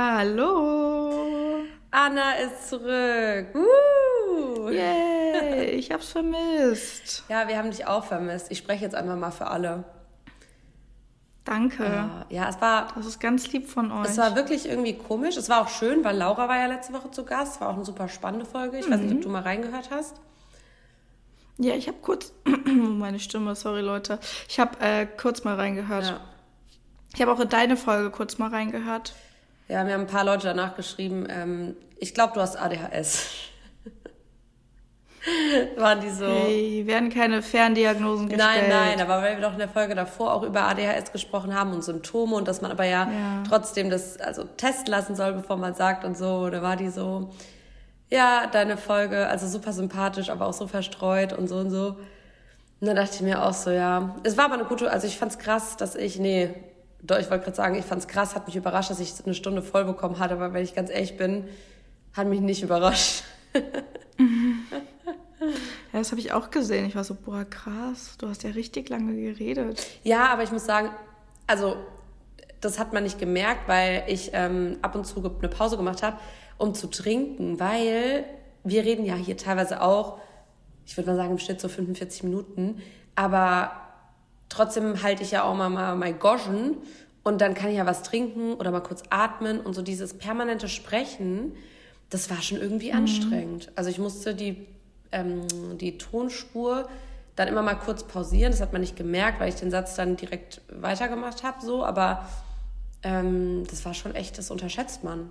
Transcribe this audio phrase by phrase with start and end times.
[0.00, 1.64] Hallo.
[1.90, 3.48] Anna ist zurück.
[3.52, 4.68] Uh.
[4.70, 7.24] Yay, ich hab's vermisst.
[7.28, 8.52] Ja, wir haben dich auch vermisst.
[8.52, 9.82] Ich spreche jetzt einfach mal für alle.
[11.44, 11.82] Danke.
[11.82, 12.92] Ja, ja, es war.
[12.94, 14.10] Das ist ganz lieb von euch.
[14.10, 15.36] Es war wirklich irgendwie komisch.
[15.36, 17.56] Es war auch schön, weil Laura war ja letzte Woche zu Gast.
[17.56, 18.78] Es war auch eine super spannende Folge.
[18.78, 18.92] Ich mhm.
[18.92, 20.14] weiß nicht, ob du mal reingehört hast.
[21.56, 22.32] Ja, ich habe kurz.
[22.64, 24.20] meine Stimme, sorry Leute.
[24.48, 26.06] Ich habe äh, kurz mal reingehört.
[26.06, 26.20] Ja.
[27.16, 29.12] Ich habe auch in deine Folge kurz mal reingehört.
[29.68, 33.26] Ja, mir haben ein paar Leute danach geschrieben, ähm, ich glaube, du hast ADHS.
[35.76, 36.26] Waren die so.
[36.26, 38.68] Hey, werden keine Ferndiagnosen gestellt.
[38.68, 41.72] Nein, nein, aber weil wir doch in der Folge davor auch über ADHS gesprochen haben
[41.72, 43.42] und Symptome und dass man aber ja, ja.
[43.46, 47.30] trotzdem das also testen lassen soll, bevor man sagt und so, da war die so,
[48.10, 51.96] ja, deine Folge, also super sympathisch, aber auch so verstreut und so und so.
[52.80, 55.18] Und dann dachte ich mir auch so, ja, es war aber eine gute, also ich
[55.18, 56.54] fand's krass, dass ich, nee,
[57.02, 59.62] ich wollte gerade sagen, ich fand es krass, hat mich überrascht, dass ich eine Stunde
[59.62, 61.44] voll bekommen hatte, aber wenn ich ganz ehrlich bin,
[62.12, 63.24] hat mich nicht überrascht.
[65.92, 66.86] Ja, das habe ich auch gesehen.
[66.86, 69.86] Ich war so, boah, krass, du hast ja richtig lange geredet.
[70.02, 70.90] Ja, aber ich muss sagen,
[71.46, 71.76] also
[72.60, 76.18] das hat man nicht gemerkt, weil ich ähm, ab und zu eine Pause gemacht habe,
[76.58, 78.24] um zu trinken, weil
[78.64, 80.18] wir reden ja hier teilweise auch,
[80.84, 82.82] ich würde mal sagen im Schnitt so 45 Minuten,
[83.14, 83.70] aber
[84.48, 86.76] trotzdem halte ich ja auch mal, mal mein Goschen
[87.22, 90.68] und dann kann ich ja was trinken oder mal kurz atmen und so dieses permanente
[90.68, 91.52] Sprechen,
[92.10, 92.98] das war schon irgendwie mhm.
[92.98, 93.72] anstrengend.
[93.76, 94.66] Also ich musste die,
[95.12, 95.46] ähm,
[95.78, 96.88] die Tonspur
[97.36, 98.50] dann immer mal kurz pausieren.
[98.50, 102.26] Das hat man nicht gemerkt, weil ich den Satz dann direkt weitergemacht habe, so, aber
[103.02, 105.30] ähm, das war schon echt, das unterschätzt man.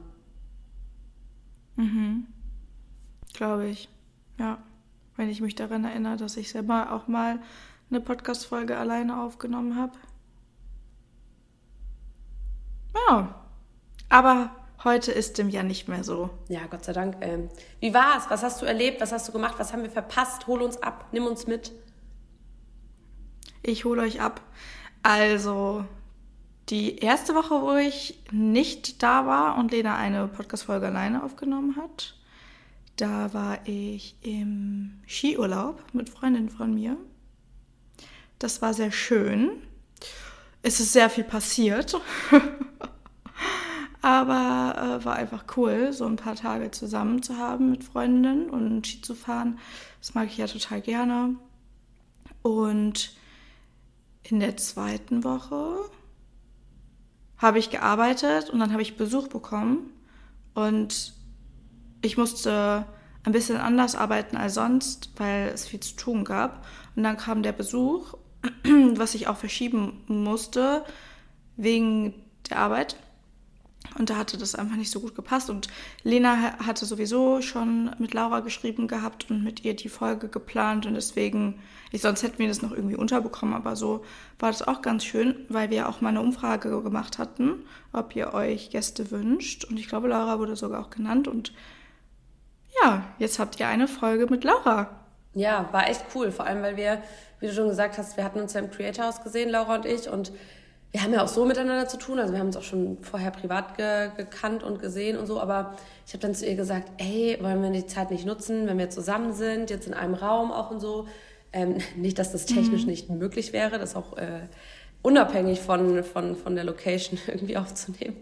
[1.76, 2.28] Mhm.
[3.34, 3.90] Glaube ich.
[4.40, 4.60] Ja.
[5.16, 7.40] Wenn ich mich daran erinnere, dass ich selber auch mal
[7.90, 9.98] eine Podcast-Folge alleine aufgenommen habe.
[12.94, 13.36] Ja,
[14.10, 14.52] aber
[14.84, 16.30] heute ist dem ja nicht mehr so.
[16.50, 17.18] Ja, Gott sei Dank.
[17.22, 17.50] Ähm,
[17.80, 18.30] wie war's?
[18.30, 19.02] Was hast du erlebt?
[19.02, 19.56] Was hast du gemacht?
[19.58, 20.48] Was haben wir verpasst?
[20.48, 21.72] Hol uns ab, nimm uns mit.
[23.64, 24.42] Ich hole euch ab.
[25.04, 25.86] Also,
[26.70, 32.16] die erste Woche, wo ich nicht da war und Lena eine Podcast-Folge alleine aufgenommen hat,
[32.98, 36.98] da war ich im Skiurlaub mit Freundinnen von mir.
[38.40, 39.50] Das war sehr schön.
[40.62, 42.00] Es ist sehr viel passiert.
[44.02, 48.86] Aber äh, war einfach cool, so ein paar Tage zusammen zu haben mit Freundinnen und
[48.86, 49.60] Ski zu fahren.
[50.00, 51.36] Das mag ich ja total gerne.
[52.42, 53.12] Und
[54.24, 55.90] in der zweiten Woche
[57.38, 59.92] habe ich gearbeitet und dann habe ich Besuch bekommen.
[60.54, 61.14] Und
[62.02, 62.86] ich musste
[63.24, 66.66] ein bisschen anders arbeiten als sonst, weil es viel zu tun gab.
[66.96, 68.14] Und dann kam der Besuch
[68.96, 70.86] was ich auch verschieben musste
[71.56, 72.14] wegen
[72.50, 72.98] der Arbeit.
[73.98, 75.50] Und da hatte das einfach nicht so gut gepasst.
[75.50, 75.68] Und
[76.04, 80.86] Lena hatte sowieso schon mit Laura geschrieben gehabt und mit ihr die Folge geplant.
[80.86, 81.60] Und deswegen,
[81.92, 83.56] ich, sonst hätten wir das noch irgendwie unterbekommen.
[83.56, 84.04] Aber so
[84.40, 88.34] war das auch ganz schön, weil wir auch mal eine Umfrage gemacht hatten, ob ihr
[88.34, 89.66] euch Gäste wünscht.
[89.66, 91.28] Und ich glaube, Laura wurde sogar auch genannt.
[91.28, 91.54] Und
[92.84, 95.07] ja, jetzt habt ihr eine Folge mit Laura.
[95.38, 96.32] Ja, war echt cool.
[96.32, 97.02] Vor allem, weil wir
[97.40, 99.86] wie du schon gesagt hast, wir hatten uns ja im Creator House gesehen, Laura und
[99.86, 100.32] ich, und
[100.92, 102.18] wir haben ja auch so miteinander zu tun.
[102.18, 105.40] Also wir haben uns auch schon vorher privat ge gekannt und gesehen und so.
[105.40, 105.76] Aber
[106.06, 108.90] ich habe dann zu ihr gesagt, ey, wollen wir die Zeit nicht nutzen, wenn wir
[108.90, 111.08] zusammen sind, jetzt in einem Raum auch und so.
[111.54, 112.90] Ähm, nicht, dass das technisch mhm.
[112.90, 114.48] nicht möglich wäre, das auch äh,
[115.02, 118.16] unabhängig von, von, von der Location irgendwie aufzunehmen.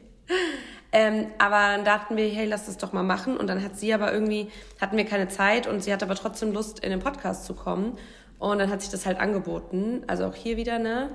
[0.98, 3.36] Ähm, aber dann dachten wir, hey, lass das doch mal machen.
[3.36, 4.48] Und dann hat sie aber irgendwie,
[4.80, 7.98] hatten wir keine Zeit und sie hat aber trotzdem Lust, in den Podcast zu kommen.
[8.40, 10.04] Und dann hat sich das halt angeboten.
[10.08, 11.10] Also auch hier wieder, ne?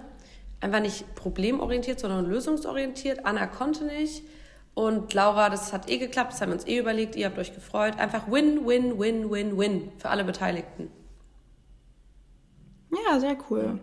[0.60, 3.24] Einfach nicht problemorientiert, sondern lösungsorientiert.
[3.24, 4.22] Anna konnte nicht.
[4.74, 7.54] Und Laura, das hat eh geklappt, das haben wir uns eh überlegt, ihr habt euch
[7.54, 7.98] gefreut.
[7.98, 10.90] Einfach win, win, win, win, win für alle Beteiligten.
[12.90, 13.80] Ja, sehr cool.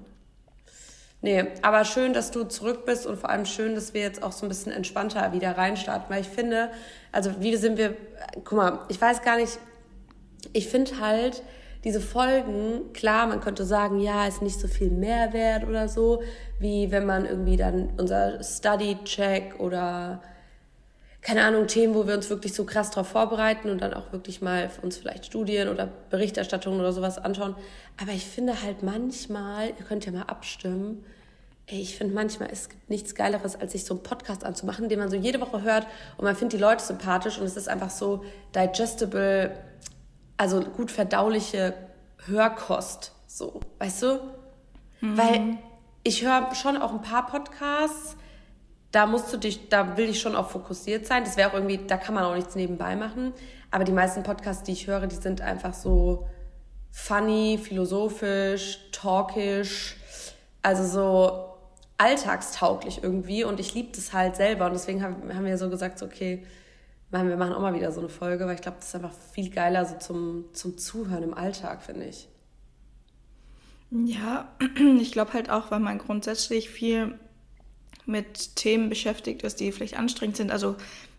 [1.27, 4.31] Nee, aber schön, dass du zurück bist und vor allem schön, dass wir jetzt auch
[4.31, 6.69] so ein bisschen entspannter wieder reinstarten, weil ich finde,
[7.11, 7.97] also wie sind wir,
[8.45, 9.59] guck mal, ich weiß gar nicht,
[10.53, 11.43] ich finde halt,
[11.83, 16.23] diese Folgen, klar, man könnte sagen, ja, ist nicht so viel Mehrwert oder so,
[16.59, 20.21] wie wenn man irgendwie dann unser Study-Check oder
[21.21, 24.41] keine Ahnung, Themen, wo wir uns wirklich so krass darauf vorbereiten und dann auch wirklich
[24.41, 27.57] mal uns vielleicht Studien oder Berichterstattungen oder sowas anschauen.
[28.01, 31.03] Aber ich finde halt manchmal, ihr könnt ja mal abstimmen,
[31.67, 34.99] ey, ich finde manchmal, es gibt nichts Geileres, als sich so einen Podcast anzumachen, den
[34.99, 35.85] man so jede Woche hört
[36.17, 38.23] und man findet die Leute sympathisch und es ist einfach so
[38.55, 39.51] digestible
[40.37, 41.73] also gut verdauliche
[42.25, 44.19] Hörkost, so, weißt du?
[45.01, 45.17] Mhm.
[45.17, 45.57] Weil
[46.03, 48.15] ich höre schon auch ein paar Podcasts,
[48.91, 51.25] da musst du dich, da will ich schon auch fokussiert sein.
[51.25, 53.33] Das wäre auch irgendwie, da kann man auch nichts nebenbei machen.
[53.69, 56.27] Aber die meisten Podcasts, die ich höre, die sind einfach so
[56.91, 59.97] funny, philosophisch, talkisch,
[60.63, 61.46] also so
[61.97, 63.43] alltagstauglich irgendwie.
[63.43, 64.67] Und ich liebe das halt selber.
[64.67, 66.45] Und deswegen haben, wir so gesagt, okay,
[67.11, 69.13] machen, wir machen auch mal wieder so eine Folge, weil ich glaube, das ist einfach
[69.31, 72.27] viel geiler so zum, zum Zuhören im Alltag, finde ich.
[73.89, 74.51] Ja,
[74.99, 77.17] ich glaube halt auch, weil man grundsätzlich viel
[78.05, 80.51] mit Themen beschäftigt ist, die vielleicht anstrengend sind.
[80.51, 80.75] Also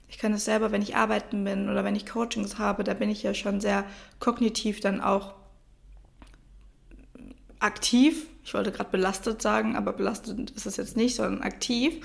[0.08, 3.10] ich kann es selber, wenn ich arbeiten bin oder wenn ich Coachings habe, da bin
[3.10, 3.84] ich ja schon sehr
[4.20, 5.34] kognitiv dann auch
[7.58, 8.26] aktiv.
[8.48, 12.02] Ich wollte gerade belastet sagen, aber belastet ist es jetzt nicht, sondern aktiv.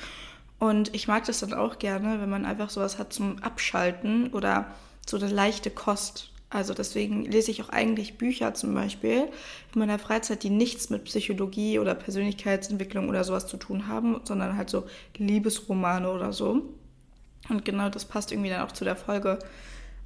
[0.59, 4.65] Und ich mag das dann auch gerne, wenn man einfach sowas hat zum Abschalten oder
[5.07, 6.31] so eine leichte Kost.
[6.49, 9.29] Also deswegen lese ich auch eigentlich Bücher zum Beispiel
[9.73, 14.57] in meiner Freizeit, die nichts mit Psychologie oder Persönlichkeitsentwicklung oder sowas zu tun haben, sondern
[14.57, 14.83] halt so
[15.15, 16.61] Liebesromane oder so.
[17.47, 19.39] Und genau das passt irgendwie dann auch zu der Folge.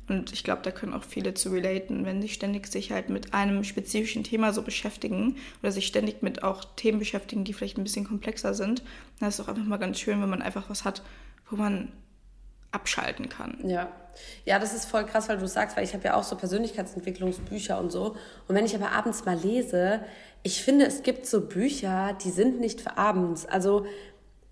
[0.09, 3.33] Und ich glaube, da können auch viele zu relaten, wenn sie ständig sich halt mit
[3.33, 7.83] einem spezifischen Thema so beschäftigen oder sich ständig mit auch Themen beschäftigen, die vielleicht ein
[7.83, 8.83] bisschen komplexer sind.
[9.19, 11.01] Dann ist es auch einfach mal ganz schön, wenn man einfach was hat,
[11.49, 11.91] wo man
[12.71, 13.57] abschalten kann.
[13.67, 13.91] Ja.
[14.45, 17.79] Ja, das ist voll krass, weil du sagst, weil ich habe ja auch so Persönlichkeitsentwicklungsbücher
[17.79, 18.15] und so.
[18.47, 20.01] Und wenn ich aber abends mal lese,
[20.41, 23.45] ich finde, es gibt so Bücher, die sind nicht für abends.
[23.45, 23.85] Also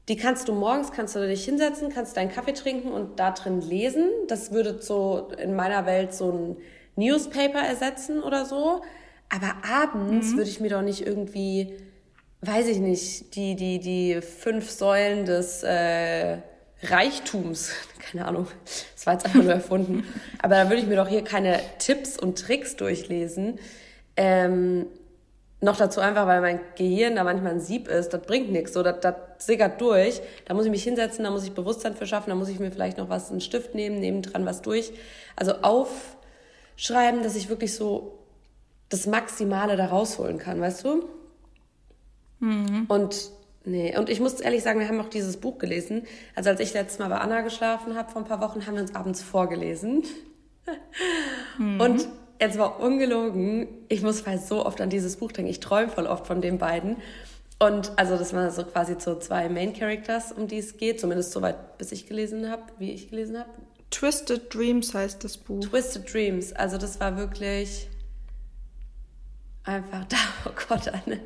[0.08, 3.62] die kannst du morgens, kannst du dich hinsetzen, kannst deinen Kaffee trinken und da drin
[3.62, 4.10] lesen.
[4.28, 6.58] Das würde so in meiner Welt so ein
[6.96, 8.82] Newspaper ersetzen oder so.
[9.30, 10.38] Aber abends mhm.
[10.38, 11.74] würde ich mir doch nicht irgendwie,
[12.42, 16.38] weiß ich nicht, die, die, die fünf Säulen des äh,
[16.84, 20.04] Reichtums, keine Ahnung, das war jetzt einfach nur erfunden,
[20.42, 23.60] aber da würde ich mir doch hier keine Tipps und Tricks durchlesen.
[24.16, 24.86] Ähm,
[25.66, 28.84] noch dazu einfach, weil mein Gehirn da manchmal ein Sieb ist, das bringt nichts, so,
[28.84, 30.22] das, das sickert durch.
[30.46, 32.72] Da muss ich mich hinsetzen, da muss ich Bewusstsein für schaffen, da muss ich mir
[32.72, 34.94] vielleicht noch was, einen Stift nehmen, nebendran was durch.
[35.36, 38.20] Also aufschreiben, dass ich wirklich so
[38.90, 41.10] das Maximale da rausholen kann, weißt du?
[42.40, 42.86] Mhm.
[42.88, 43.32] Und
[43.68, 46.04] Nee, und ich muss ehrlich sagen, wir haben auch dieses Buch gelesen.
[46.36, 48.82] Also als ich letztes Mal bei Anna geschlafen habe, vor ein paar Wochen, haben wir
[48.82, 50.04] uns abends vorgelesen.
[51.58, 51.80] Mhm.
[51.80, 52.08] Und
[52.40, 55.50] jetzt war ungelogen, ich muss halt so oft an dieses Buch denken.
[55.50, 56.98] Ich träume voll oft von den beiden.
[57.58, 61.32] Und also das waren so quasi so zwei Main Characters, um die es geht, zumindest
[61.32, 63.50] soweit, bis ich gelesen habe, wie ich gelesen habe.
[63.92, 65.62] Twisted Dreams heißt das Buch.
[65.62, 67.88] Twisted Dreams, also das war wirklich
[69.64, 71.22] einfach da, oh Gott, Anne,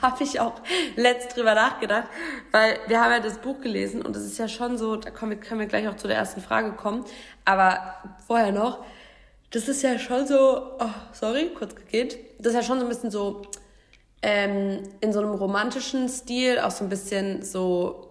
[0.00, 0.60] da habe ich auch
[0.96, 2.08] letzt drüber nachgedacht,
[2.52, 5.32] weil wir haben ja das Buch gelesen und es ist ja schon so, da können
[5.32, 7.04] wir, können wir gleich auch zu der ersten Frage kommen,
[7.44, 7.96] aber
[8.26, 8.84] vorher noch,
[9.54, 12.88] das ist ja schon so, oh, sorry, kurz geht, das ist ja schon so ein
[12.88, 13.42] bisschen so
[14.20, 18.10] ähm, in so einem romantischen Stil, auch so ein bisschen so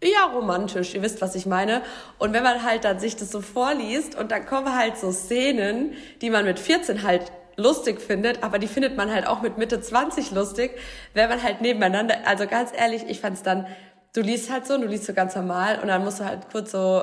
[0.00, 1.82] ja, romantisch, ihr wisst, was ich meine.
[2.18, 5.94] Und wenn man halt dann sich das so vorliest und dann kommen halt so Szenen,
[6.20, 9.80] die man mit 14 halt lustig findet, aber die findet man halt auch mit Mitte
[9.80, 10.78] 20 lustig,
[11.14, 13.66] wenn man halt nebeneinander, also ganz ehrlich, ich fand's dann,
[14.14, 16.70] du liest halt so, du liest so ganz normal und dann musst du halt kurz
[16.70, 17.02] so,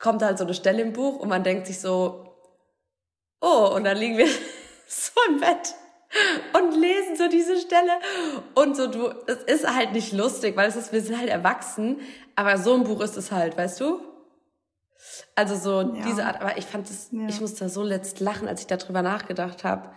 [0.00, 2.31] kommt halt so eine Stelle im Buch und man denkt sich so,
[3.42, 4.28] oh, und dann liegen wir
[4.86, 5.74] so im Bett
[6.54, 7.92] und lesen so diese Stelle
[8.54, 12.00] und so du es ist halt nicht lustig, weil es ist wir sind halt erwachsen,
[12.36, 14.00] aber so ein Buch ist es halt, weißt du?
[15.34, 16.04] Also so ja.
[16.06, 17.26] diese Art, aber ich fand es, ja.
[17.28, 19.90] ich musste so letzt lachen, als ich darüber nachgedacht habe.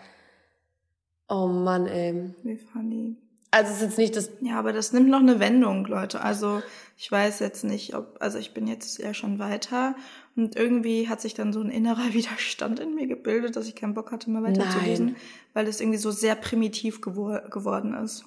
[1.27, 2.33] Oh Mann, ey.
[2.43, 3.17] Wie funny.
[3.51, 4.29] Also es ist jetzt nicht das.
[4.41, 6.21] Ja, aber das nimmt noch eine Wendung, Leute.
[6.21, 6.61] Also
[6.97, 9.95] ich weiß jetzt nicht, ob, also ich bin jetzt ja schon weiter
[10.35, 13.93] und irgendwie hat sich dann so ein innerer Widerstand in mir gebildet, dass ich keinen
[13.93, 15.15] Bock hatte, mal weiterzulesen,
[15.53, 18.25] weil es irgendwie so sehr primitiv gewor geworden ist.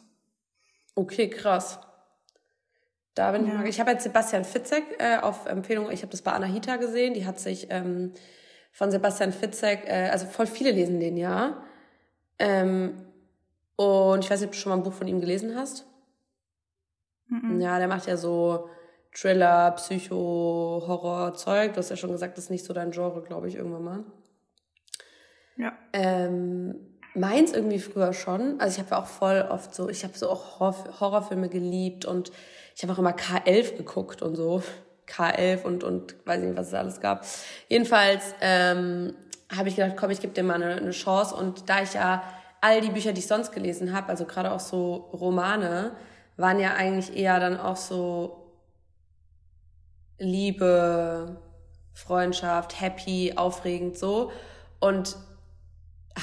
[0.95, 1.79] Okay, krass.
[3.15, 3.49] Da bin ja.
[3.49, 3.69] ich mal.
[3.69, 7.27] Ich habe jetzt Sebastian Fitzek äh, auf Empfehlung, ich habe das bei Anahita gesehen, die
[7.27, 8.13] hat sich ähm,
[8.73, 11.63] von Sebastian Fitzek, äh, also voll viele lesen den ja.
[12.39, 13.07] Ähm,
[13.77, 15.87] und ich weiß nicht, ob du schon mal ein Buch von ihm gelesen hast.
[17.27, 17.61] Mhm.
[17.61, 18.69] Ja, der macht ja so
[19.13, 21.73] Thriller, Psycho, Horror, Zeug.
[21.73, 24.05] Du hast ja schon gesagt, das ist nicht so dein Genre, glaube ich, irgendwann mal.
[25.57, 25.73] Ja.
[25.93, 26.75] Ähm,
[27.15, 28.61] meins irgendwie früher schon.
[28.61, 32.31] Also ich habe auch voll oft so, ich habe so auch Horrorfilme geliebt und
[32.77, 34.63] ich habe auch immer K11 geguckt und so.
[35.09, 37.25] K11 und, und weiß nicht, was es alles gab.
[37.69, 39.15] Jedenfalls ähm,
[39.55, 41.35] habe ich gedacht, komm, ich gebe dir mal eine, eine Chance.
[41.35, 42.23] Und da ich ja
[42.61, 45.93] all die Bücher, die ich sonst gelesen habe, also gerade auch so Romane,
[46.37, 48.48] waren ja eigentlich eher dann auch so
[50.19, 51.41] Liebe,
[51.95, 54.33] Freundschaft, happy, aufregend so.
[54.81, 55.17] Und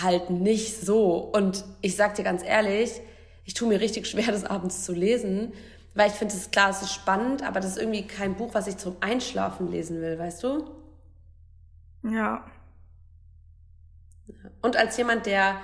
[0.01, 1.17] halt nicht so.
[1.17, 3.01] Und ich sag dir ganz ehrlich,
[3.45, 5.53] ich tue mir richtig schwer, das abends zu lesen,
[5.93, 8.53] Weil ich finde, es ist klar, es ist spannend, aber das ist irgendwie kein Buch,
[8.53, 10.69] was ich zum Einschlafen lesen will, weißt du?
[12.03, 12.45] Ja.
[14.61, 15.55] Und als jemand, der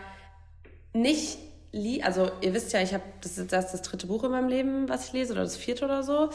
[0.93, 1.37] nicht
[1.71, 4.89] liest, also ihr wisst ja, ich habe das ist das dritte Buch in meinem Leben,
[4.89, 6.29] was ich lese, oder das vierte oder so.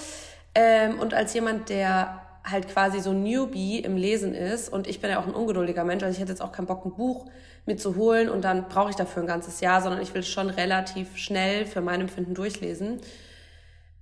[0.58, 5.10] Ähm, und als jemand, der halt quasi so Newbie im Lesen ist und ich bin
[5.10, 7.26] ja auch ein ungeduldiger Mensch, also ich hätte jetzt auch keinen Bock, ein Buch
[7.66, 10.48] mir zu holen und dann brauche ich dafür ein ganzes Jahr, sondern ich will schon
[10.48, 13.00] relativ schnell für mein Empfinden durchlesen.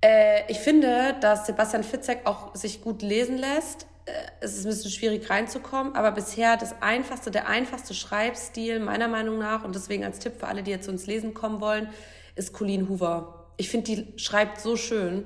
[0.00, 3.88] Äh, ich finde, dass Sebastian Fitzek auch sich gut lesen lässt.
[4.04, 9.08] Äh, es ist ein bisschen schwierig reinzukommen, aber bisher das einfachste, der einfachste Schreibstil meiner
[9.08, 11.88] Meinung nach und deswegen als Tipp für alle, die jetzt ins Lesen kommen wollen,
[12.36, 13.50] ist Colleen Hoover.
[13.56, 15.24] Ich finde, die schreibt so schön.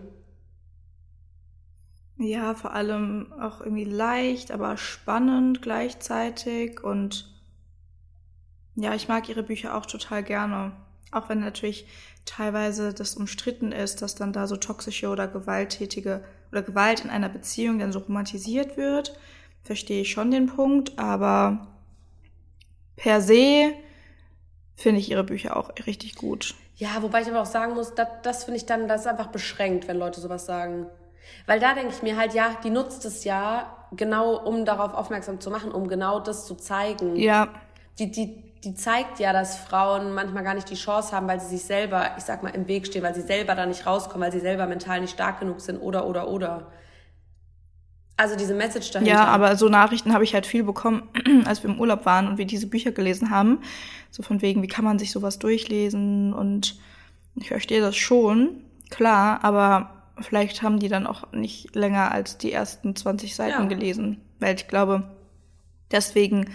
[2.18, 6.82] Ja, vor allem auch irgendwie leicht, aber spannend gleichzeitig.
[6.82, 7.32] Und
[8.74, 10.72] ja, ich mag ihre Bücher auch total gerne.
[11.12, 11.86] Auch wenn natürlich
[12.24, 17.28] teilweise das umstritten ist, dass dann da so toxische oder gewalttätige oder Gewalt in einer
[17.28, 19.18] Beziehung dann so romantisiert wird,
[19.62, 21.68] verstehe ich schon den Punkt, aber
[22.96, 23.72] per se
[24.76, 26.54] finde ich ihre Bücher auch richtig gut.
[26.76, 29.28] Ja, wobei ich aber auch sagen muss, das, das finde ich dann, das ist einfach
[29.28, 30.86] beschränkt, wenn Leute sowas sagen.
[31.46, 35.40] Weil da denke ich mir halt, ja, die nutzt es ja genau, um darauf aufmerksam
[35.40, 37.16] zu machen, um genau das zu zeigen.
[37.16, 37.48] Ja.
[37.98, 41.56] Die, die, die zeigt ja, dass Frauen manchmal gar nicht die Chance haben, weil sie
[41.56, 44.32] sich selber, ich sag mal, im Weg stehen, weil sie selber da nicht rauskommen, weil
[44.32, 46.66] sie selber mental nicht stark genug sind oder, oder, oder.
[48.16, 49.12] Also diese Message dahinter.
[49.12, 51.08] Ja, aber so Nachrichten habe ich halt viel bekommen,
[51.44, 53.60] als wir im Urlaub waren und wir diese Bücher gelesen haben.
[54.10, 56.32] So von wegen, wie kann man sich sowas durchlesen?
[56.34, 56.76] Und
[57.36, 62.52] ich verstehe das schon, klar, aber vielleicht haben die dann auch nicht länger als die
[62.52, 63.64] ersten 20 Seiten ja.
[63.64, 64.20] gelesen.
[64.38, 65.10] Weil ich glaube,
[65.90, 66.50] deswegen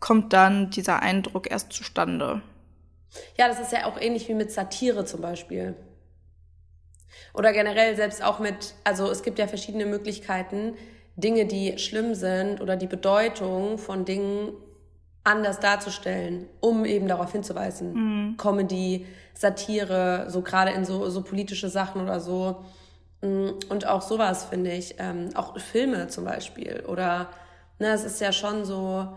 [0.00, 2.42] kommt dann dieser Eindruck erst zustande.
[3.38, 5.74] Ja, das ist ja auch ähnlich wie mit Satire zum Beispiel.
[7.34, 10.74] Oder generell selbst auch mit, also es gibt ja verschiedene Möglichkeiten,
[11.16, 14.52] Dinge, die schlimm sind oder die Bedeutung von Dingen
[15.24, 17.92] anders darzustellen, um eben darauf hinzuweisen.
[17.94, 18.36] Mhm.
[18.36, 22.64] Comedy, Satire, so gerade in so, so politische Sachen oder so.
[23.22, 26.84] Mm, und auch sowas finde ich, ähm, auch Filme zum Beispiel.
[26.86, 27.28] Oder,
[27.78, 29.08] ne, es ist ja schon so,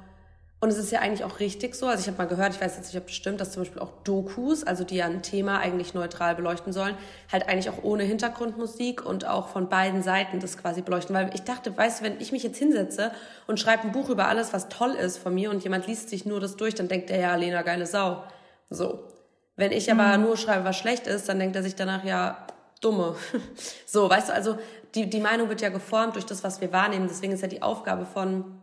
[0.62, 1.88] und es ist ja eigentlich auch richtig so.
[1.88, 3.82] Also ich habe mal gehört, ich weiß jetzt nicht, ob das stimmt, dass zum Beispiel
[3.82, 6.98] auch Dokus, also die ja ein Thema eigentlich neutral beleuchten sollen,
[7.32, 11.16] halt eigentlich auch ohne Hintergrundmusik und auch von beiden Seiten das quasi beleuchten.
[11.16, 13.12] Weil ich dachte, weißt du, wenn ich mich jetzt hinsetze
[13.48, 16.26] und schreibe ein Buch über alles, was toll ist von mir und jemand liest sich
[16.26, 18.24] nur das durch, dann denkt er ja, Lena, geile Sau.
[18.70, 19.08] So.
[19.56, 20.26] Wenn ich aber mhm.
[20.26, 22.46] nur schreibe, was schlecht ist, dann denkt er sich danach, ja,
[22.82, 23.16] dumme.
[23.86, 24.58] so, weißt du, also
[24.96, 27.08] die, die Meinung wird ja geformt durch das, was wir wahrnehmen.
[27.08, 28.62] Deswegen ist ja die Aufgabe von,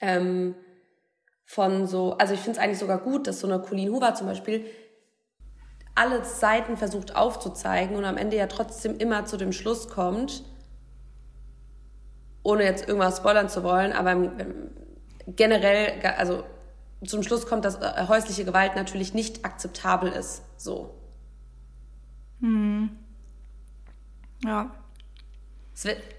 [0.00, 0.54] ähm,
[1.44, 4.26] von so, also ich finde es eigentlich sogar gut, dass so eine Colleen Hoover zum
[4.26, 4.66] Beispiel
[5.94, 10.44] alle Seiten versucht aufzuzeigen und am Ende ja trotzdem immer zu dem Schluss kommt,
[12.42, 14.32] ohne jetzt irgendwas spoilern zu wollen, aber
[15.26, 16.44] generell, also
[17.04, 20.42] zum Schluss kommt, dass äh, häusliche Gewalt natürlich nicht akzeptabel ist.
[20.56, 20.94] So.
[22.40, 22.99] Hm.
[24.44, 24.70] Ja.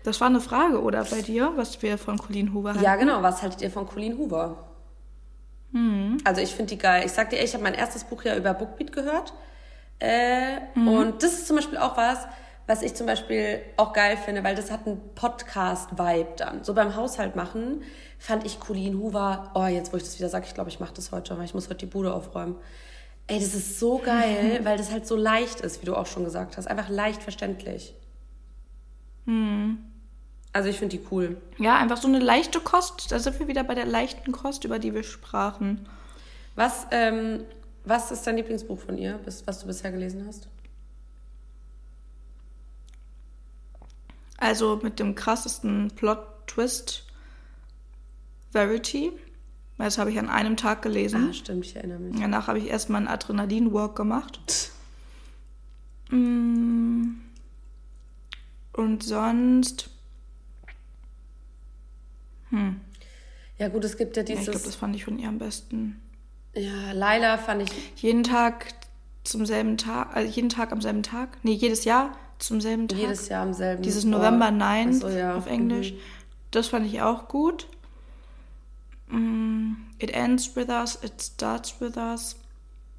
[0.03, 2.83] Das war eine Frage, oder bei dir, was wir von Colleen Hoover hatten?
[2.83, 3.21] Ja, genau.
[3.21, 4.57] Was haltet ihr von Colleen Hoover?
[5.71, 6.17] Mhm.
[6.23, 7.03] Also ich finde die geil.
[7.05, 9.33] Ich sag dir, ich habe mein erstes Buch ja über Bookbeat gehört.
[9.99, 10.87] Äh, mhm.
[10.87, 12.25] Und das ist zum Beispiel auch was,
[12.65, 16.63] was ich zum Beispiel auch geil finde, weil das hat einen Podcast-Vibe dann.
[16.63, 17.83] So beim Haushalt machen
[18.17, 20.93] fand ich Colleen Hoover, oh, jetzt wo ich das wieder sage, ich glaube, ich mache
[20.93, 22.55] das heute, weil ich muss heute die Bude aufräumen.
[23.27, 26.23] Ey, das ist so geil, weil das halt so leicht ist, wie du auch schon
[26.23, 26.67] gesagt hast.
[26.67, 27.93] Einfach leicht verständlich.
[29.31, 29.77] Mhm.
[30.53, 31.37] Also ich finde die cool.
[31.57, 33.11] Ja, einfach so eine leichte Kost.
[33.11, 35.87] Da sind wir wieder bei der leichten Kost, über die wir sprachen.
[36.55, 37.45] Was, ähm,
[37.85, 40.49] was ist dein Lieblingsbuch von ihr, was du bisher gelesen hast?
[44.37, 47.05] Also mit dem krassesten Plot-Twist
[48.51, 49.13] Verity.
[49.77, 51.29] Das habe ich an einem Tag gelesen.
[51.29, 52.19] Ah, stimmt, ich erinnere mich.
[52.19, 54.71] Danach habe ich erstmal einen Adrenalin-Walk gemacht.
[56.09, 57.21] Mm.
[58.73, 59.89] Und sonst
[62.51, 62.81] hm.
[63.57, 64.45] Ja, gut, es gibt ja dieses.
[64.45, 66.01] Ich glaube, das fand ich von ihr am besten.
[66.53, 68.01] Ja, Laila fand ich.
[68.01, 68.73] Jeden Tag
[69.23, 71.37] zum selben Tag, also jeden Tag am selben Tag?
[71.43, 72.99] Nee, jedes Jahr zum selben Tag.
[72.99, 73.83] Jedes Jahr am selben Tag.
[73.83, 74.55] Dieses November oh.
[74.55, 75.35] 9 so, ja.
[75.35, 75.93] auf Englisch.
[75.93, 75.97] Mhm.
[76.51, 77.67] Das fand ich auch gut.
[79.07, 82.35] Mm, it ends with us, it starts with us.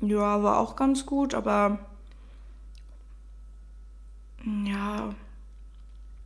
[0.01, 1.79] Ja, war auch ganz gut, aber
[4.65, 5.15] ja,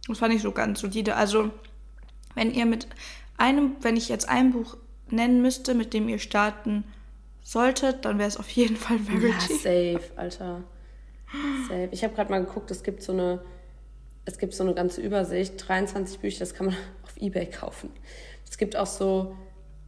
[0.06, 1.16] das fand ich so ganz solide.
[1.16, 1.50] Also
[2.34, 2.86] wenn ihr mit
[3.36, 4.76] einem, wenn ich jetzt ein Buch
[5.10, 6.84] nennen müsste, mit dem ihr starten
[7.42, 9.52] solltet, dann wäre es auf jeden Fall Verity.
[9.52, 10.64] Ja, safe, Alter.
[11.68, 11.88] Safe.
[11.92, 13.40] Ich habe gerade mal geguckt, es gibt so eine
[14.26, 17.90] es gibt so eine ganze Übersicht, 23 Bücher, das kann man auf Ebay kaufen.
[18.48, 19.34] Es gibt auch so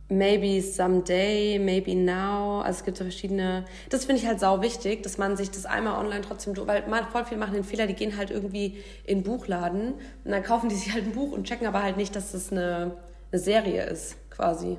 [0.08, 2.62] Maybe Someday, Maybe Now.
[2.62, 3.64] Also es gibt so verschiedene.
[3.90, 7.06] Das finde ich halt sau wichtig, dass man sich das einmal online trotzdem, weil man
[7.08, 10.70] voll viel machen den Fehler, die gehen halt irgendwie in den Buchladen und dann kaufen
[10.70, 12.92] die sich halt ein Buch und checken aber halt nicht, dass das eine,
[13.30, 14.78] eine Serie ist, quasi.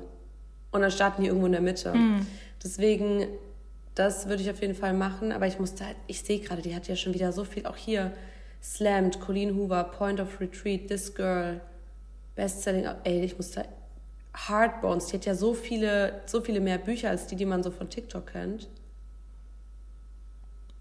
[0.72, 1.94] Und dann starten die irgendwo in der Mitte.
[1.94, 2.26] Mhm.
[2.62, 3.26] Deswegen,
[3.94, 5.32] das würde ich auf jeden Fall machen.
[5.32, 7.76] Aber ich musste halt, ich sehe gerade, die hat ja schon wieder so viel, auch
[7.76, 8.12] hier,
[8.62, 11.60] Slammed, Colleen Hoover, Point of Retreat, This Girl,
[12.34, 12.86] Bestselling.
[13.04, 13.38] Ey, ich
[14.36, 17.70] Heartbones, die hat ja so viele, so viele mehr Bücher als die, die man so
[17.70, 18.68] von TikTok kennt.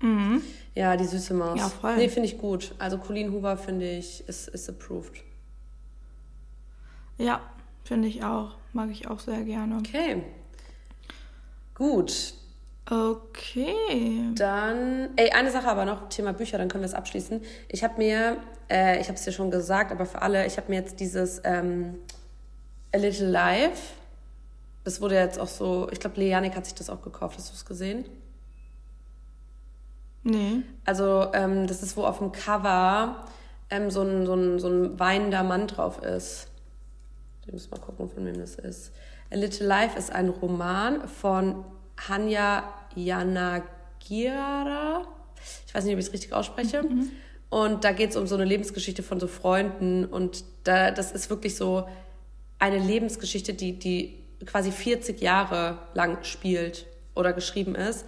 [0.01, 0.41] Mhm.
[0.75, 1.59] Ja, die süße Maus.
[1.59, 1.97] Ja, voll.
[1.97, 2.73] Nee, finde ich gut.
[2.79, 5.23] Also Colleen Hoover finde ich, ist, ist approved.
[7.17, 7.41] Ja,
[7.83, 8.55] finde ich auch.
[8.71, 9.77] Mag ich auch sehr gerne.
[9.77, 10.23] Okay.
[11.75, 12.33] Gut.
[12.89, 14.31] Okay.
[14.35, 17.41] Dann, ey, eine Sache aber noch, Thema Bücher, dann können wir es abschließen.
[17.67, 18.37] Ich habe mir,
[18.69, 21.41] äh, ich habe es dir schon gesagt, aber für alle, ich habe mir jetzt dieses
[21.43, 21.95] ähm,
[22.91, 23.93] A Little Life.
[24.83, 27.37] Das wurde jetzt auch so, ich glaube, Leanik hat sich das auch gekauft.
[27.37, 28.05] Hast du es gesehen?
[30.23, 30.63] Nee.
[30.85, 33.25] Also, ähm, das ist, wo auf dem Cover
[33.69, 36.47] ähm, so, ein, so, ein, so ein weinender Mann drauf ist.
[37.45, 38.91] Ich muss mal gucken, von wem das ist.
[39.31, 41.65] A Little Life ist ein Roman von
[42.07, 42.63] Hanya
[42.95, 43.99] Yanagira.
[45.67, 46.83] Ich weiß nicht, ob ich es richtig ausspreche.
[46.83, 47.11] Mhm.
[47.49, 50.05] Und da geht es um so eine Lebensgeschichte von so Freunden.
[50.05, 51.87] Und da, das ist wirklich so
[52.59, 56.85] eine Lebensgeschichte, die, die quasi 40 Jahre lang spielt
[57.15, 58.05] oder geschrieben ist.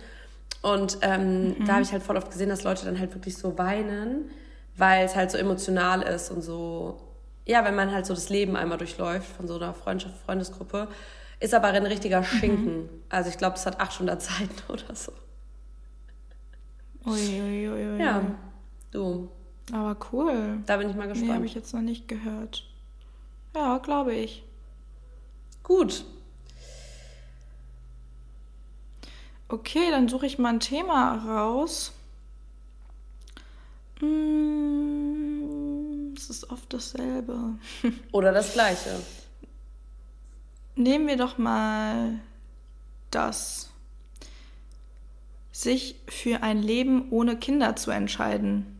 [0.62, 1.66] Und ähm, mhm.
[1.66, 4.30] da habe ich halt voll oft gesehen, dass Leute dann halt wirklich so weinen,
[4.76, 7.02] weil es halt so emotional ist und so,
[7.46, 10.88] ja, wenn man halt so das Leben einmal durchläuft von so einer Freundschaft, Freundesgruppe,
[11.40, 12.26] ist aber ein richtiger mhm.
[12.26, 12.78] Schinken.
[12.78, 12.90] Mhm.
[13.10, 15.12] Also ich glaube, es hat 800 Seiten oder so.
[17.06, 17.70] Uiuiui.
[17.70, 18.22] Ui, ui, ja,
[18.92, 19.30] du.
[19.72, 20.60] Aber cool.
[20.68, 21.30] Da bin ich mal gespannt.
[21.30, 22.71] Nee, habe ich jetzt noch nicht gehört.
[23.54, 24.44] Ja, glaube ich.
[25.64, 26.06] Gut.
[29.48, 31.92] Okay, dann suche ich mal ein Thema raus.
[34.00, 34.94] Hm,
[36.16, 37.56] es ist oft dasselbe.
[38.12, 39.02] Oder das gleiche.
[40.76, 42.20] Nehmen wir doch mal
[43.12, 43.70] das.
[45.52, 48.80] Sich für ein Leben ohne Kinder zu entscheiden.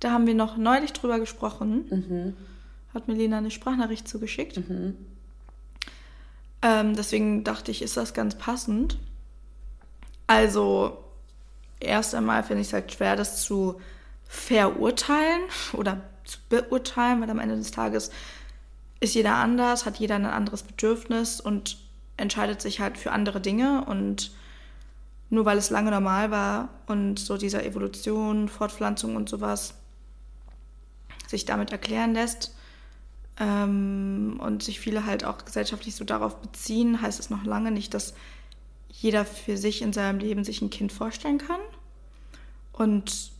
[0.00, 1.84] Da haben wir noch neulich drüber gesprochen.
[1.90, 2.34] Mhm
[2.94, 4.56] hat mir Lena eine Sprachnachricht zugeschickt.
[4.56, 4.96] Mhm.
[6.62, 8.98] Ähm, deswegen dachte ich, ist das ganz passend.
[10.26, 11.04] Also,
[11.80, 13.80] erst einmal finde ich es halt schwer, das zu
[14.26, 18.10] verurteilen oder zu beurteilen, weil am Ende des Tages
[19.00, 21.76] ist jeder anders, hat jeder ein anderes Bedürfnis und
[22.16, 24.30] entscheidet sich halt für andere Dinge und
[25.30, 29.74] nur weil es lange normal war und so dieser Evolution, Fortpflanzung und sowas
[31.26, 32.54] sich damit erklären lässt,
[33.38, 37.94] ähm, und sich viele halt auch gesellschaftlich so darauf beziehen, heißt es noch lange nicht,
[37.94, 38.14] dass
[38.88, 41.60] jeder für sich in seinem Leben sich ein Kind vorstellen kann.
[42.72, 43.32] Und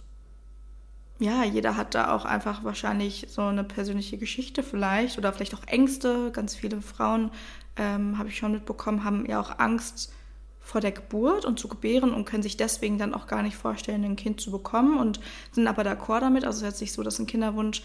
[1.20, 5.66] ja, jeder hat da auch einfach wahrscheinlich so eine persönliche Geschichte vielleicht oder vielleicht auch
[5.66, 6.32] Ängste.
[6.32, 7.30] Ganz viele Frauen,
[7.76, 10.12] ähm, habe ich schon mitbekommen, haben ja auch Angst
[10.60, 14.02] vor der Geburt und zu gebären und können sich deswegen dann auch gar nicht vorstellen,
[14.02, 15.20] ein Kind zu bekommen und
[15.52, 16.44] sind aber d'accord damit.
[16.44, 17.82] Also es ist jetzt nicht so, dass ein Kinderwunsch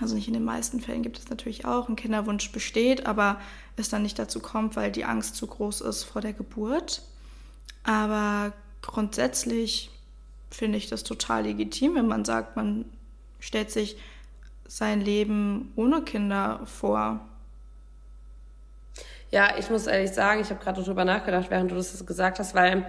[0.00, 3.40] also nicht in den meisten Fällen gibt es natürlich auch, ein Kinderwunsch besteht, aber
[3.76, 7.02] es dann nicht dazu kommt, weil die Angst zu groß ist vor der Geburt.
[7.82, 9.90] Aber grundsätzlich
[10.50, 12.84] finde ich das total legitim, wenn man sagt, man
[13.38, 13.96] stellt sich
[14.66, 17.20] sein Leben ohne Kinder vor.
[19.30, 22.54] Ja, ich muss ehrlich sagen, ich habe gerade darüber nachgedacht, während du das gesagt hast,
[22.54, 22.86] weil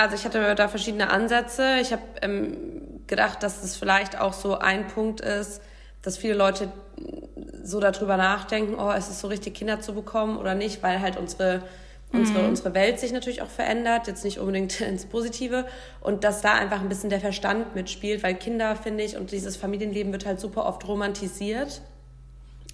[0.00, 1.78] also ich hatte da verschiedene Ansätze.
[1.82, 2.79] Ich habe ähm,
[3.10, 5.60] gedacht, dass es vielleicht auch so ein Punkt ist,
[6.00, 6.72] dass viele Leute
[7.62, 11.18] so darüber nachdenken, oh, ist es so richtig, Kinder zu bekommen oder nicht, weil halt
[11.18, 11.62] unsere
[12.12, 12.48] unsere, mhm.
[12.48, 15.66] unsere Welt sich natürlich auch verändert, jetzt nicht unbedingt ins Positive
[16.00, 19.56] und dass da einfach ein bisschen der Verstand mitspielt, weil Kinder, finde ich, und dieses
[19.56, 21.82] Familienleben wird halt super oft romantisiert.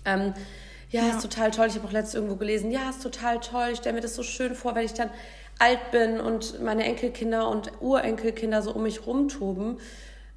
[0.05, 0.35] Ähm,
[0.91, 1.67] ja, ja, ist total toll.
[1.67, 3.71] Ich habe auch letztens irgendwo gelesen, ja, ist total toll.
[3.73, 5.11] Ich stelle mir das so schön vor, wenn ich dann
[5.59, 9.79] alt bin und meine Enkelkinder und Urenkelkinder so um mich rumtoben.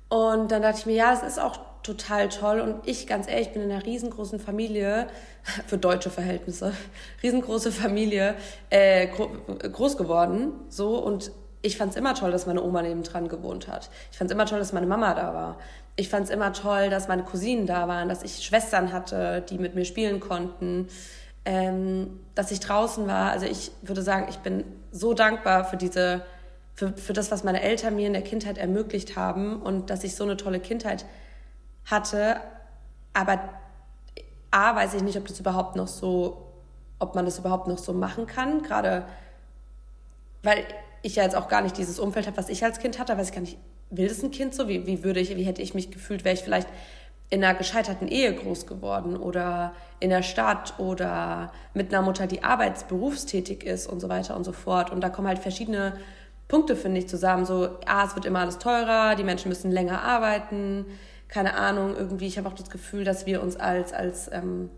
[0.09, 2.59] Und dann dachte ich mir, ja, es ist auch total toll.
[2.59, 5.07] Und ich, ganz ehrlich, bin in einer riesengroßen Familie,
[5.67, 6.73] für deutsche Verhältnisse,
[7.23, 8.35] riesengroße Familie,
[8.69, 10.51] äh, groß geworden.
[10.69, 13.89] So, und ich fand es immer toll, dass meine Oma nebendran gewohnt hat.
[14.11, 15.57] Ich fand es immer toll, dass meine Mama da war.
[15.95, 19.57] Ich fand es immer toll, dass meine Cousinen da waren, dass ich Schwestern hatte, die
[19.57, 20.87] mit mir spielen konnten
[21.45, 23.31] ähm, dass ich draußen war.
[23.31, 26.21] Also ich würde sagen, ich bin so dankbar für diese,
[26.79, 30.15] für, für das, was meine Eltern mir in der Kindheit ermöglicht haben und dass ich
[30.15, 31.05] so eine tolle Kindheit
[31.83, 32.37] hatte.
[33.11, 33.37] Aber
[34.49, 36.53] A, weiß ich nicht, ob das überhaupt noch so,
[36.97, 38.63] ob man das überhaupt noch so machen kann.
[38.63, 39.05] Gerade
[40.41, 40.63] weil
[41.01, 43.27] ich ja jetzt auch gar nicht dieses Umfeld habe, was ich als Kind hatte, weiß
[43.27, 43.57] ich gar nicht,
[43.89, 44.69] will das ein Kind so?
[44.69, 46.69] Wie, wie würde ich, wie hätte ich mich gefühlt, wäre ich vielleicht
[47.29, 52.41] in einer gescheiterten Ehe groß geworden oder in der Stadt oder mit einer Mutter, die
[52.41, 54.91] arbeitsberufstätig ist und so weiter und so fort.
[54.91, 55.93] Und da kommen halt verschiedene
[56.49, 57.45] Punkte, finde ich, zusammen.
[57.45, 60.85] So, ah, es wird immer alles teurer, die Menschen müssen länger arbeiten,
[61.29, 62.27] keine Ahnung, irgendwie.
[62.27, 64.69] Ich habe auch das Gefühl, dass wir uns als, als, ähm,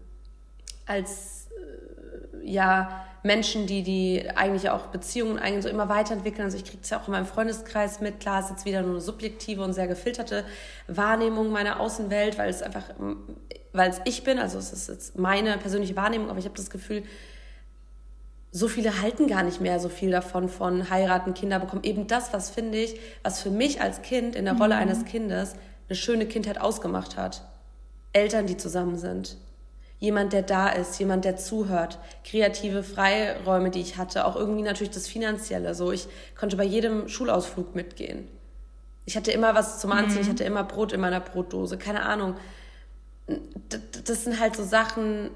[0.86, 6.44] als äh, ja, Menschen, die, die eigentlich auch Beziehungen eigentlich so immer weiterentwickeln.
[6.44, 8.20] Also ich kriege es ja auch in meinem Freundeskreis mit.
[8.20, 10.44] Klar, ist jetzt wieder nur eine subjektive und sehr gefilterte
[10.88, 12.84] Wahrnehmung meiner Außenwelt, weil es einfach,
[13.72, 16.70] weil es ich bin, also es ist jetzt meine persönliche Wahrnehmung, aber ich habe das
[16.70, 17.04] Gefühl,
[18.52, 21.84] so viele halten gar nicht mehr so viel davon, von heiraten, Kinder bekommen.
[21.84, 24.82] Eben das, was finde ich, was für mich als Kind in der Rolle mhm.
[24.82, 25.56] eines Kindes
[25.88, 27.44] eine schöne Kindheit ausgemacht hat.
[28.14, 29.38] Eltern, die zusammen sind.
[30.00, 32.00] Jemand, der da ist, jemand, der zuhört.
[32.26, 34.26] Kreative Freiräume, die ich hatte.
[34.26, 35.74] Auch irgendwie natürlich das Finanzielle.
[35.74, 38.28] So, ich konnte bei jedem Schulausflug mitgehen.
[39.06, 40.22] Ich hatte immer was zum Anziehen, mhm.
[40.24, 41.78] ich hatte immer Brot in meiner Brotdose.
[41.78, 42.36] Keine Ahnung.
[44.06, 45.30] Das sind halt so Sachen,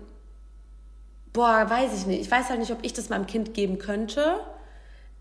[1.36, 2.21] boah, weiß ich nicht.
[2.21, 4.39] Ich weiß halt nicht, ob ich das meinem Kind geben könnte,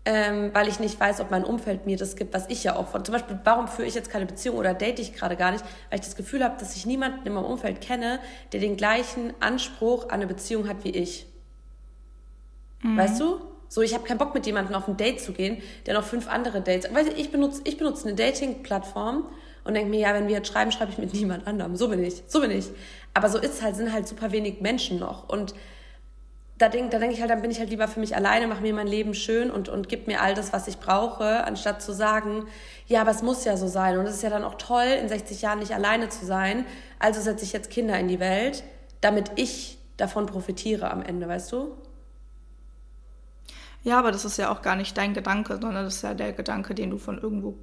[0.05, 2.87] ähm, weil ich nicht weiß, ob mein Umfeld mir das gibt, was ich ja auch
[2.87, 3.03] von.
[3.03, 5.63] Zum Beispiel, warum führe ich jetzt keine Beziehung oder date ich gerade gar nicht?
[5.89, 8.19] Weil ich das Gefühl habe, dass ich niemanden in meinem Umfeld kenne,
[8.53, 11.27] der den gleichen Anspruch an eine Beziehung hat wie ich.
[12.81, 12.97] Mhm.
[12.97, 13.41] Weißt du?
[13.67, 16.29] So, ich habe keinen Bock mit jemandem auf ein Date zu gehen, der noch fünf
[16.29, 16.93] andere Dates.
[16.93, 19.25] Weißt du, ich benutze, ich benutze eine Dating-Plattform
[19.65, 21.75] und denke mir, ja, wenn wir jetzt schreiben, schreibe ich mit niemand anderem.
[21.75, 22.67] So bin ich, so bin ich.
[23.13, 25.27] Aber so ist halt, sind halt super wenig Menschen noch.
[25.27, 25.55] Und
[26.57, 28.61] da denke da denk ich halt, dann bin ich halt lieber für mich alleine, mache
[28.61, 31.93] mir mein Leben schön und, und gib mir all das, was ich brauche, anstatt zu
[31.93, 32.47] sagen,
[32.87, 33.97] ja, aber es muss ja so sein.
[33.97, 36.65] Und es ist ja dann auch toll, in 60 Jahren nicht alleine zu sein.
[36.97, 38.63] Also setze ich jetzt Kinder in die Welt,
[39.01, 41.75] damit ich davon profitiere am Ende, weißt du?
[43.83, 46.33] Ja, aber das ist ja auch gar nicht dein Gedanke, sondern das ist ja der
[46.33, 47.55] Gedanke, den du von irgendwo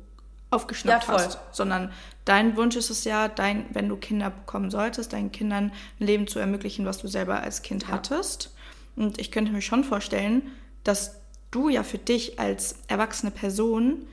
[0.50, 1.38] aufgeschnappt ja, hast.
[1.50, 1.90] Sondern
[2.24, 6.26] dein Wunsch ist es ja, dein, wenn du Kinder bekommen solltest, deinen Kindern ein Leben
[6.26, 7.88] zu ermöglichen, was du selber als Kind ja.
[7.88, 8.51] hattest.
[8.96, 10.42] Und ich könnte mir schon vorstellen,
[10.84, 11.16] dass
[11.50, 14.06] du ja für dich als erwachsene Person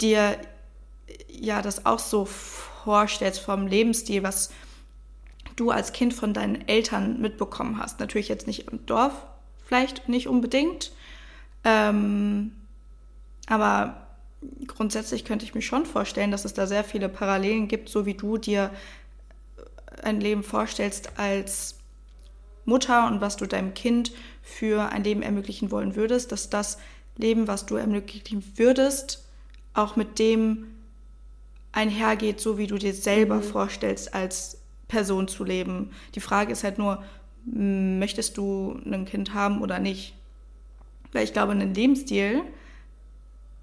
[0.00, 0.36] dir
[1.28, 4.50] ja das auch so vorstellst vom Lebensstil, was
[5.56, 8.00] du als Kind von deinen Eltern mitbekommen hast.
[8.00, 9.14] Natürlich jetzt nicht im Dorf,
[9.64, 10.92] vielleicht nicht unbedingt.
[11.64, 12.52] Ähm,
[13.46, 14.06] aber
[14.66, 18.14] grundsätzlich könnte ich mir schon vorstellen, dass es da sehr viele Parallelen gibt, so wie
[18.14, 18.70] du dir
[20.02, 21.76] ein Leben vorstellst als
[22.66, 26.78] Mutter und was du deinem Kind für ein Leben ermöglichen wollen würdest, dass das
[27.16, 29.24] Leben, was du ermöglichen würdest,
[29.72, 30.66] auch mit dem
[31.72, 33.42] einhergeht, so wie du dir selber mhm.
[33.42, 35.90] vorstellst, als Person zu leben.
[36.14, 37.02] Die Frage ist halt nur,
[37.44, 40.14] möchtest du ein Kind haben oder nicht?
[41.12, 42.42] Weil ich glaube, ein Lebensstil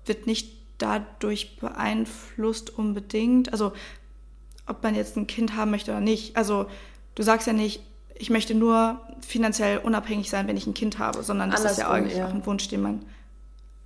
[0.06, 3.74] wird nicht dadurch beeinflusst unbedingt, also
[4.66, 6.36] ob man jetzt ein Kind haben möchte oder nicht.
[6.36, 6.68] Also
[7.16, 7.82] du sagst ja nicht,
[8.16, 11.90] ich möchte nur finanziell unabhängig sein, wenn ich ein Kind habe, sondern das Andersrum, ist
[11.90, 12.28] ja eigentlich ja.
[12.28, 13.06] auch ein Wunsch, den man.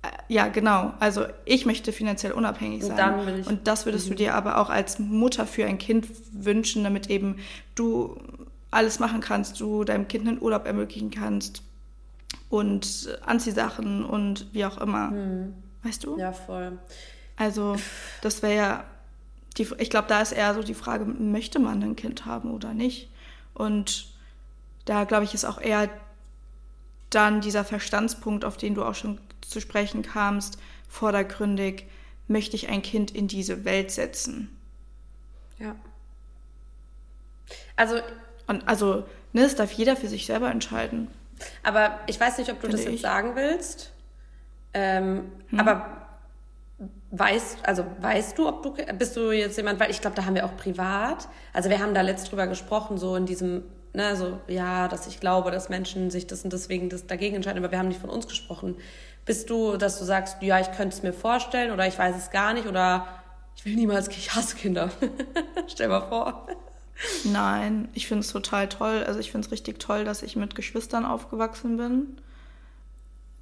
[0.02, 0.92] Äh, ja, genau.
[1.00, 3.18] Also ich möchte finanziell unabhängig sein.
[3.20, 4.10] Und, Und das würdest mhm.
[4.10, 7.36] du dir aber auch als Mutter für ein Kind wünschen, damit eben
[7.74, 8.16] du
[8.70, 11.62] alles machen kannst, du deinem Kind einen Urlaub ermöglichen kannst
[12.50, 15.10] und Anziehsachen und wie auch immer.
[15.10, 15.54] Mhm.
[15.82, 16.18] Weißt du?
[16.18, 16.78] Ja, voll.
[17.36, 17.76] Also
[18.20, 18.84] das wäre ja,
[19.56, 22.74] die, ich glaube, da ist eher so die Frage, möchte man ein Kind haben oder
[22.74, 23.10] nicht?
[23.54, 24.17] Und
[24.88, 25.88] da glaube ich, ist auch eher
[27.10, 31.86] dann dieser Verstandspunkt, auf den du auch schon zu sprechen kamst, vordergründig,
[32.26, 34.56] möchte ich ein Kind in diese Welt setzen.
[35.58, 35.74] Ja.
[37.76, 38.00] Also.
[38.46, 41.08] Und also, ne, es darf jeder für sich selber entscheiden.
[41.62, 43.00] Aber ich weiß nicht, ob du das jetzt ich.
[43.02, 43.92] sagen willst.
[44.72, 45.60] Ähm, hm.
[45.60, 46.08] Aber
[47.10, 50.34] weißt, also weißt du, ob du bist du jetzt jemand, weil ich glaube, da haben
[50.34, 51.28] wir auch privat.
[51.52, 55.20] Also wir haben da letzt drüber gesprochen, so in diesem ne, so, ja, dass ich
[55.20, 58.10] glaube, dass Menschen sich das und deswegen das dagegen entscheiden, aber wir haben nicht von
[58.10, 58.76] uns gesprochen.
[59.24, 62.30] Bist du, dass du sagst, ja, ich könnte es mir vorstellen oder ich weiß es
[62.30, 63.06] gar nicht oder
[63.56, 64.90] ich will niemals, ich hasse Kinder.
[65.66, 66.46] Stell mal vor.
[67.24, 69.04] Nein, ich finde es total toll.
[69.04, 72.18] Also ich finde es richtig toll, dass ich mit Geschwistern aufgewachsen bin.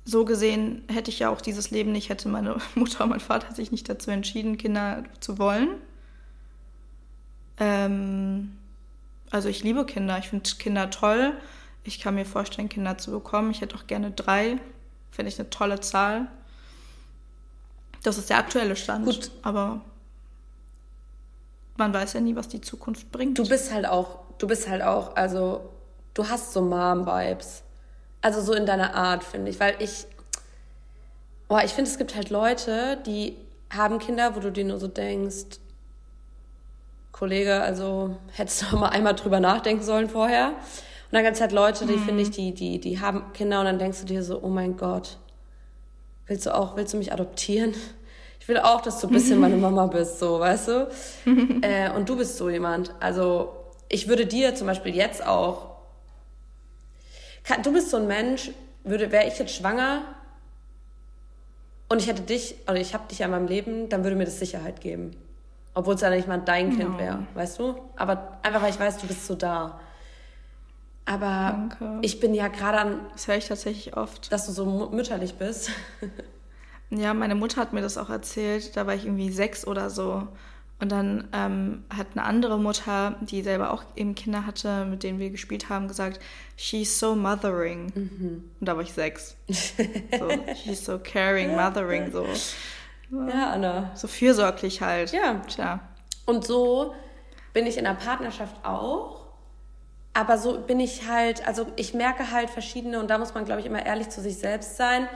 [0.05, 3.55] So gesehen hätte ich ja auch dieses Leben nicht, hätte meine Mutter und mein Vater
[3.55, 5.69] sich nicht dazu entschieden, Kinder zu wollen.
[7.59, 8.53] Ähm,
[9.31, 11.35] also ich liebe Kinder, ich finde Kinder toll.
[11.85, 13.51] Ich kann mir vorstellen, Kinder zu bekommen.
[13.51, 14.59] Ich hätte auch gerne drei.
[15.11, 16.29] Finde ich eine tolle Zahl.
[18.03, 19.05] Das ist der aktuelle Stand.
[19.05, 19.31] Gut.
[19.43, 19.81] Aber
[21.77, 23.39] man weiß ja nie, was die Zukunft bringt.
[23.39, 25.71] Du bist halt auch, du bist halt auch, also
[26.15, 27.63] du hast so Mom-Vibes.
[28.23, 29.61] Also so in deiner Art, finde ich.
[29.61, 30.07] Weil ich,
[31.49, 33.37] boah, ich finde, es gibt halt Leute, die
[33.71, 35.59] haben Kinder, wo du dir nur so denkst,
[37.19, 40.49] Kollege, also hättest du mal einmal drüber nachdenken sollen vorher.
[40.49, 42.05] Und dann gibt es halt Leute, die mhm.
[42.05, 44.77] finde ich, die, die, die haben Kinder und dann denkst du dir so, oh mein
[44.77, 45.17] Gott,
[46.27, 47.75] willst du auch, willst du mich adoptieren?
[48.39, 50.89] Ich will auch, dass du ein bisschen meine Mama bist, so, weißt du?
[51.63, 52.95] äh, und du bist so jemand.
[53.01, 53.55] Also,
[53.89, 55.77] ich würde dir zum Beispiel jetzt auch,
[57.63, 58.51] du bist so ein Mensch,
[58.85, 60.03] würde, wäre ich jetzt schwanger
[61.89, 64.25] und ich hätte dich, oder ich habe dich ja in meinem Leben, dann würde mir
[64.25, 65.17] das Sicherheit geben.
[65.77, 66.99] Obwohl es ja nicht mal dein Kind no.
[66.99, 67.75] wäre, weißt du?
[67.97, 69.79] Aber einfach, weil ich weiß, du bist so da.
[71.05, 71.99] Aber Danke.
[72.01, 73.01] ich bin ja gerade an.
[73.13, 74.33] Das höre ich tatsächlich oft.
[74.33, 75.71] Dass du so mütterlich bist.
[76.91, 78.75] ja, meine Mutter hat mir das auch erzählt.
[78.75, 80.27] Da war ich irgendwie sechs oder so.
[80.81, 85.19] Und dann ähm, hat eine andere Mutter, die selber auch eben Kinder hatte, mit denen
[85.19, 86.21] wir gespielt haben, gesagt,
[86.57, 87.93] she's so mothering.
[87.95, 88.45] Mhm.
[88.61, 89.37] Und da war ich sechs.
[89.49, 90.31] so,
[90.65, 92.27] she's so caring, mothering, so.
[93.11, 93.91] Ja, Anna.
[93.95, 95.13] So fürsorglich halt.
[95.13, 95.41] Ja.
[95.47, 95.81] Tja.
[96.25, 96.95] Und so
[97.53, 99.27] bin ich in der Partnerschaft auch.
[100.13, 103.61] Aber so bin ich halt, also ich merke halt verschiedene, und da muss man, glaube
[103.61, 105.09] ich, immer ehrlich zu sich selbst sein.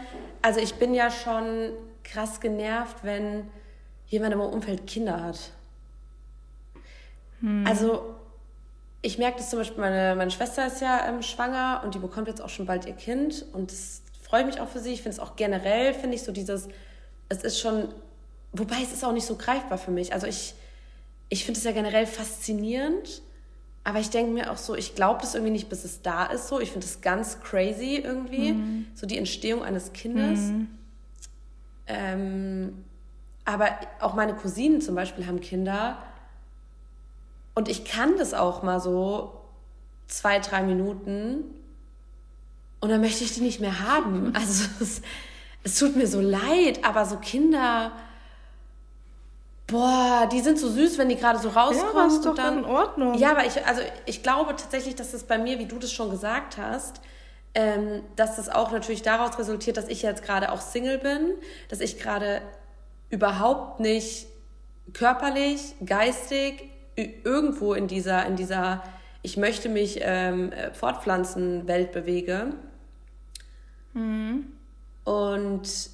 [0.43, 1.73] Also ich bin ja schon
[2.05, 3.51] krass genervt, wenn
[4.07, 5.39] jemand im Umfeld Kinder hat.
[7.41, 7.65] Hm.
[7.67, 8.15] Also
[9.03, 12.29] ich merke das zum Beispiel, meine, meine Schwester ist ja ähm, schwanger und die bekommt
[12.29, 14.93] jetzt auch schon bald ihr Kind und das freut mich auch für sie.
[14.93, 16.69] Ich finde es auch generell, finde ich so dieses,
[17.31, 17.89] es ist schon,
[18.53, 20.13] wobei es ist auch nicht so greifbar für mich.
[20.13, 20.55] Also ich,
[21.31, 23.23] ich finde es ja generell faszinierend
[23.83, 26.49] aber ich denke mir auch so, ich glaube das irgendwie nicht, bis es da ist.
[26.49, 28.87] So, ich finde es ganz crazy irgendwie, mhm.
[28.95, 30.41] so die Entstehung eines Kindes.
[30.41, 30.69] Mhm.
[31.87, 32.85] Ähm,
[33.45, 35.99] aber auch meine Cousinen zum Beispiel haben Kinder
[37.55, 39.41] und ich kann das auch mal so
[40.07, 41.45] zwei, drei Minuten
[42.81, 44.33] und dann möchte ich die nicht mehr haben.
[44.37, 45.01] Also es,
[45.63, 47.93] es tut mir so leid, aber so Kinder
[49.71, 51.95] Boah, die sind so süß, wenn die gerade so rauskommen.
[51.95, 53.15] Ja, ist doch dann, in Ordnung.
[53.15, 56.11] Ja, aber ich, also ich glaube tatsächlich, dass das bei mir, wie du das schon
[56.11, 57.01] gesagt hast,
[57.55, 61.35] ähm, dass das auch natürlich daraus resultiert, dass ich jetzt gerade auch Single bin,
[61.69, 62.43] dass ich gerade
[63.11, 64.27] überhaupt nicht
[64.93, 68.83] körperlich, geistig irgendwo in dieser, in dieser
[69.23, 72.55] ich möchte mich ähm, äh, fortpflanzen Welt bewege.
[73.93, 74.47] Mhm.
[75.11, 75.91] Und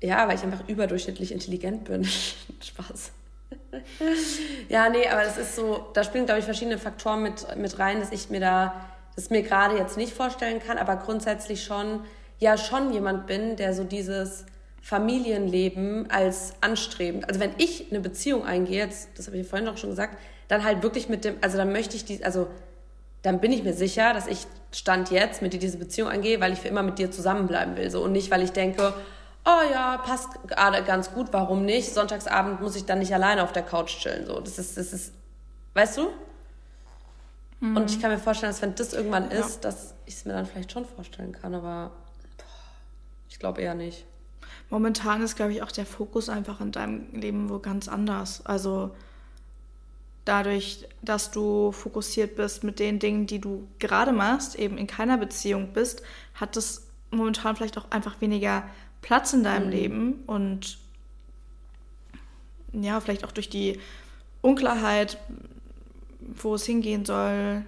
[0.00, 2.04] ja, weil ich einfach überdurchschnittlich intelligent bin.
[2.60, 3.12] Spaß.
[4.68, 8.00] ja, nee, aber das ist so, da spielen, glaube ich, verschiedene Faktoren mit, mit rein,
[8.00, 8.74] dass ich mir da,
[9.14, 12.00] das mir gerade jetzt nicht vorstellen kann, aber grundsätzlich schon,
[12.40, 14.46] ja, schon jemand bin, der so dieses
[14.82, 19.76] Familienleben als anstrebend, also wenn ich eine Beziehung eingehe, jetzt, das habe ich vorhin auch
[19.76, 22.48] schon gesagt, dann halt wirklich mit dem, also dann möchte ich die, also
[23.26, 26.52] dann bin ich mir sicher, dass ich Stand jetzt mit dir diese Beziehung eingehe, weil
[26.52, 28.94] ich für immer mit dir zusammenbleiben will, so und nicht, weil ich denke,
[29.44, 31.92] oh ja, passt gerade ganz gut, warum nicht?
[31.92, 34.26] Sonntagsabend muss ich dann nicht alleine auf der Couch chillen.
[34.26, 35.12] So, das ist, das ist,
[35.74, 36.10] weißt du?
[37.60, 37.76] Mhm.
[37.76, 39.38] Und ich kann mir vorstellen, dass wenn das irgendwann ja.
[39.38, 41.90] ist, dass ich es mir dann vielleicht schon vorstellen kann, aber
[43.28, 44.04] ich glaube eher nicht.
[44.70, 48.46] Momentan ist, glaube ich, auch der Fokus einfach in deinem Leben wo ganz anders.
[48.46, 48.92] Also
[50.26, 55.16] dadurch, dass du fokussiert bist mit den Dingen, die du gerade machst, eben in keiner
[55.16, 56.02] Beziehung bist,
[56.34, 58.68] hat es momentan vielleicht auch einfach weniger
[59.00, 59.72] Platz in deinem mhm.
[59.72, 60.78] Leben und
[62.72, 63.80] ja, vielleicht auch durch die
[64.42, 65.18] Unklarheit,
[66.20, 67.64] wo es hingehen soll,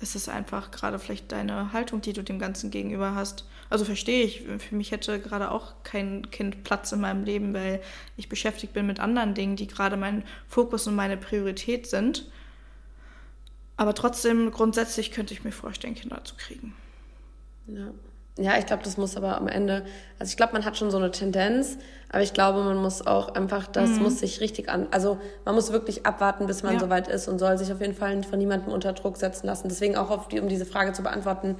[0.00, 3.46] ist es einfach gerade vielleicht deine Haltung, die du dem Ganzen gegenüber hast.
[3.70, 7.80] Also verstehe ich, für mich hätte gerade auch kein Kind Platz in meinem Leben, weil
[8.16, 12.30] ich beschäftigt bin mit anderen Dingen, die gerade mein Fokus und meine Priorität sind.
[13.76, 16.74] Aber trotzdem, grundsätzlich könnte ich mir vorstellen, Kinder zu kriegen.
[17.66, 17.90] Ja.
[18.36, 19.84] Ja, ich glaube, das muss aber am Ende,
[20.18, 21.78] also ich glaube, man hat schon so eine Tendenz,
[22.10, 24.02] aber ich glaube, man muss auch einfach, das mhm.
[24.02, 26.80] muss sich richtig an, also man muss wirklich abwarten, bis man ja.
[26.80, 29.68] soweit ist und soll sich auf jeden Fall von niemandem unter Druck setzen lassen.
[29.68, 31.56] Deswegen auch, auf die, um diese Frage zu beantworten,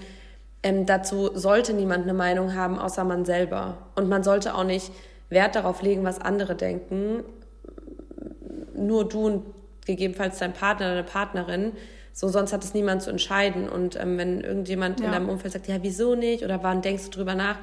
[0.64, 3.78] ähm, dazu sollte niemand eine Meinung haben, außer man selber.
[3.94, 4.90] Und man sollte auch nicht
[5.28, 7.22] Wert darauf legen, was andere denken.
[8.74, 9.46] Nur du und
[9.86, 11.72] gegebenenfalls dein Partner, deine Partnerin
[12.14, 13.68] so, sonst hat es niemand zu entscheiden.
[13.68, 15.06] Und ähm, wenn irgendjemand ja.
[15.06, 16.42] in deinem Umfeld sagt, ja, wieso nicht?
[16.42, 17.58] Oder wann denkst du drüber nach?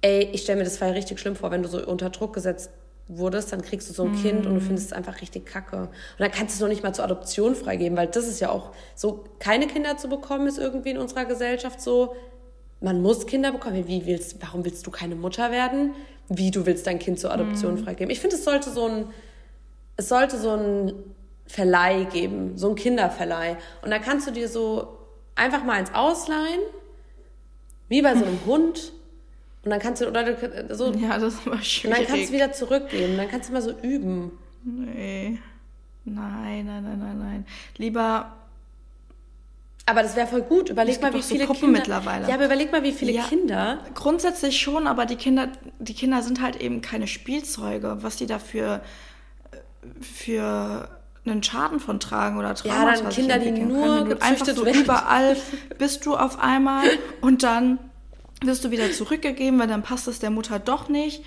[0.00, 2.70] Ey, ich stelle mir das Fall richtig schlimm vor, wenn du so unter Druck gesetzt
[3.08, 4.22] wurdest, dann kriegst du so ein mm.
[4.22, 5.76] Kind und du findest es einfach richtig kacke.
[5.82, 8.48] Und dann kannst du es noch nicht mal zur Adoption freigeben, weil das ist ja
[8.48, 12.14] auch so, keine Kinder zu bekommen ist irgendwie in unserer Gesellschaft so,
[12.80, 13.86] man muss Kinder bekommen.
[13.86, 15.92] Wie willst, warum willst du keine Mutter werden?
[16.28, 17.84] wie du willst dein Kind zur Adoption mhm.
[17.84, 18.10] freigeben.
[18.10, 19.06] Ich finde, es sollte so ein,
[19.96, 20.92] es sollte so ein
[21.46, 23.56] Verleih geben, so ein Kinderverleih.
[23.82, 24.98] Und da kannst du dir so
[25.34, 26.60] einfach mal eins ausleihen,
[27.88, 28.92] wie bei so einem Hund.
[29.64, 30.92] Und dann kannst du, oder du, so.
[30.92, 31.98] Ja, das ist immer schwierig.
[31.98, 33.16] Und dann kannst du wieder zurückgeben.
[33.16, 34.32] Dann kannst du mal so üben.
[34.64, 35.38] Nee.
[36.04, 37.46] Nein, nein, nein, nein, nein.
[37.76, 38.36] Lieber.
[39.86, 40.70] Aber das wäre voll gut.
[40.70, 41.78] Überleg mal, wie viele so Kinder.
[41.78, 42.28] mittlerweile.
[42.28, 43.84] Ja, aber überleg mal, wie viele ja, Kinder.
[43.94, 47.98] Grundsätzlich schon, aber die Kinder, die Kinder sind halt eben keine Spielzeuge.
[48.00, 48.80] Was die dafür
[50.00, 50.88] für
[51.24, 54.82] einen Schaden von tragen oder Traumata Ja, dann Kinder, die nur können, einfach so werden.
[54.82, 55.36] überall
[55.78, 56.86] bist du auf einmal
[57.20, 57.78] und dann
[58.42, 61.24] wirst du wieder zurückgegeben, weil dann passt es der Mutter doch nicht.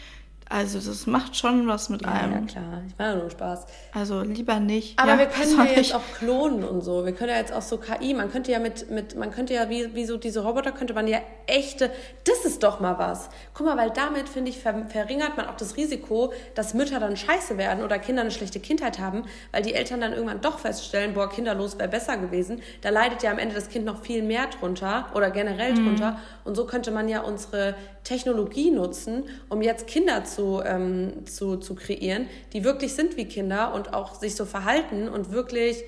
[0.47, 2.47] Also das macht schon was mit ja, einem.
[2.47, 2.83] Ja, klar.
[2.87, 3.65] Ich war ja nur Spaß.
[3.93, 4.99] Also lieber nicht.
[4.99, 7.03] Aber ja, wir können ja jetzt auch klonen und so.
[7.03, 8.13] Wir können ja jetzt auch so KI.
[8.13, 11.07] Man könnte ja mit, mit man könnte ja wie, wie so diese Roboter, könnte man
[11.07, 11.89] ja echte,
[12.25, 13.29] das ist doch mal was.
[13.55, 17.17] Guck mal, weil damit, finde ich, ver, verringert man auch das Risiko, dass Mütter dann
[17.17, 21.15] scheiße werden oder Kinder eine schlechte Kindheit haben, weil die Eltern dann irgendwann doch feststellen,
[21.15, 22.61] boah, kinderlos wäre besser gewesen.
[22.81, 25.85] Da leidet ja am Ende das Kind noch viel mehr drunter oder generell mhm.
[25.85, 26.19] drunter.
[26.43, 31.75] Und so könnte man ja unsere Technologie nutzen, um jetzt Kinder zu, ähm, zu, zu
[31.75, 35.83] kreieren, die wirklich sind wie Kinder und auch sich so verhalten und wirklich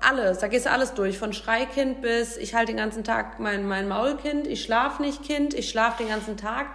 [0.00, 3.66] alles, da gehst du alles durch, von Schreikind bis ich halte den ganzen Tag mein,
[3.66, 6.68] mein Maulkind, ich schlafe nicht Kind, ich schlafe den ganzen Tag,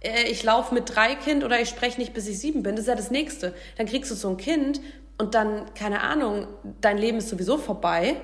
[0.00, 2.76] äh, ich laufe mit drei Kind oder ich spreche nicht, bis ich sieben bin.
[2.76, 3.54] Das ist ja das Nächste.
[3.76, 4.80] Dann kriegst du so ein Kind
[5.18, 6.46] und dann, keine Ahnung,
[6.80, 8.16] dein Leben ist sowieso vorbei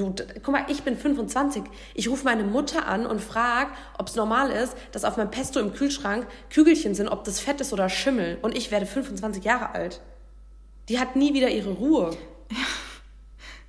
[0.00, 1.62] Du, guck mal, ich bin 25.
[1.92, 5.60] Ich rufe meine Mutter an und frage, ob es normal ist, dass auf meinem Pesto
[5.60, 8.38] im Kühlschrank Kügelchen sind, ob das Fett ist oder Schimmel.
[8.40, 10.00] Und ich werde 25 Jahre alt.
[10.88, 12.16] Die hat nie wieder ihre Ruhe.
[12.50, 12.56] Ja,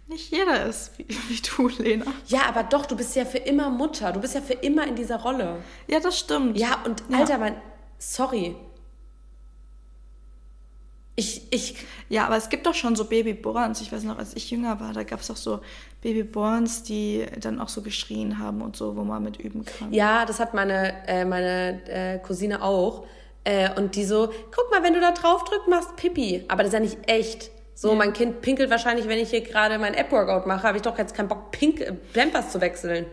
[0.07, 2.05] nicht jeder ist wie, wie, du, Lena.
[2.27, 4.13] Ja, aber doch, du bist ja für immer Mutter.
[4.13, 5.57] Du bist ja für immer in dieser Rolle.
[5.87, 6.57] Ja, das stimmt.
[6.57, 7.37] Ja, und Alter, ja.
[7.39, 7.55] mein,
[7.97, 8.55] sorry.
[11.21, 11.75] Ich, ich.
[12.09, 13.79] Ja, aber es gibt doch schon so Babyborns.
[13.81, 15.59] Ich weiß noch, als ich jünger war, da gab es doch so
[16.01, 19.93] Babyborns, die dann auch so geschrien haben und so, wo man mit üben kann.
[19.93, 23.05] Ja, das hat meine, äh, meine äh, Cousine auch.
[23.43, 26.43] Äh, und die so, guck mal, wenn du da drauf drückst, machst Pipi.
[26.47, 27.51] Aber das ist ja nicht echt.
[27.75, 27.95] So, ja.
[27.95, 31.13] mein Kind pinkelt wahrscheinlich, wenn ich hier gerade mein App-Workout mache, habe ich doch jetzt
[31.13, 33.05] keinen Bock, Pink äh, Pampers zu wechseln.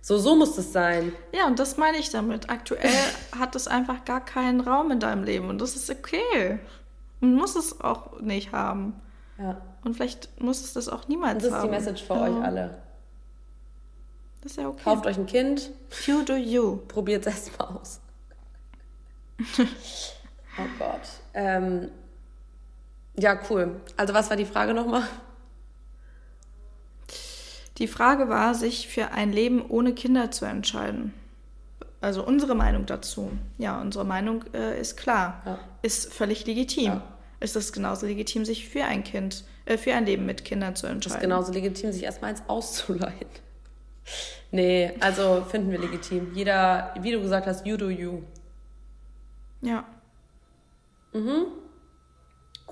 [0.00, 1.12] So, so muss es sein.
[1.34, 2.50] Ja, und das meine ich damit.
[2.50, 2.88] Aktuell
[3.36, 6.60] hat es einfach gar keinen Raum in deinem Leben und das ist okay.
[7.20, 8.94] Und muss es auch nicht haben.
[9.38, 9.60] Ja.
[9.84, 11.50] Und vielleicht muss es das auch niemals haben.
[11.50, 12.22] Das ist die Message für ja.
[12.22, 12.78] euch alle.
[14.42, 14.82] Das ist ja okay.
[14.84, 15.70] Kauft euch ein Kind.
[16.06, 16.76] You do you.
[16.88, 18.00] Probiert es erstmal aus.
[19.58, 21.00] oh Gott.
[21.34, 21.90] Ähm,
[23.16, 23.80] ja, cool.
[23.96, 25.04] Also was war die Frage nochmal?
[27.78, 31.14] Die Frage war, sich für ein Leben ohne Kinder zu entscheiden.
[32.00, 33.30] Also unsere Meinung dazu.
[33.58, 35.42] Ja, unsere Meinung äh, ist klar.
[35.44, 35.58] Ja.
[35.82, 36.84] Ist völlig legitim.
[36.84, 37.02] Ja.
[37.40, 40.86] Ist es genauso legitim, sich für ein Kind, äh, für ein Leben mit Kindern zu
[40.86, 41.16] entscheiden?
[41.16, 43.26] Ist genauso legitim, sich erstmal eins auszuleihen.
[44.50, 46.32] Nee, also finden wir legitim.
[46.32, 48.22] Jeder, wie du gesagt hast, you do you.
[49.60, 49.84] Ja.
[51.12, 51.46] Mhm.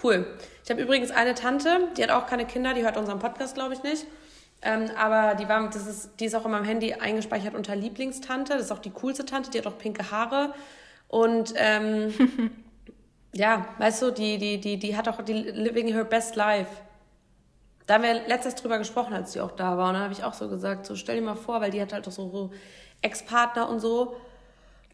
[0.03, 0.27] Cool.
[0.65, 3.75] Ich habe übrigens eine Tante, die hat auch keine Kinder, die hört unseren Podcast, glaube
[3.75, 4.07] ich, nicht.
[4.63, 8.55] Ähm, aber die, war, das ist, die ist auch in meinem Handy eingespeichert unter Lieblingstante.
[8.55, 10.55] Das ist auch die coolste Tante, die hat auch pinke Haare.
[11.09, 12.13] Und ähm,
[13.33, 16.71] ja, weißt du, die, die, die, die hat auch die Living Her Best Life.
[17.87, 19.89] Da haben wir letztes drüber gesprochen, als die auch da war.
[19.89, 21.93] Und da habe ich auch so gesagt, so stell dir mal vor, weil die hat
[21.93, 22.51] halt auch so, so
[23.03, 24.17] Ex-Partner und so.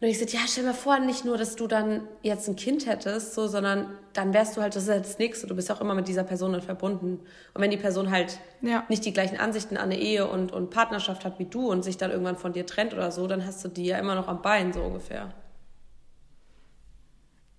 [0.03, 2.57] Und ich sagte, ja, stell dir mal vor, nicht nur, dass du dann jetzt ein
[2.57, 5.47] Kind hättest, so, sondern dann wärst du halt, das ist halt das Nächste.
[5.47, 7.21] Du bist auch immer mit dieser Person dann verbunden.
[7.53, 8.83] Und wenn die Person halt ja.
[8.89, 11.95] nicht die gleichen Ansichten an eine Ehe und, und Partnerschaft hat wie du und sich
[11.95, 14.41] dann irgendwann von dir trennt oder so, dann hast du die ja immer noch am
[14.41, 15.33] Bein, so ungefähr.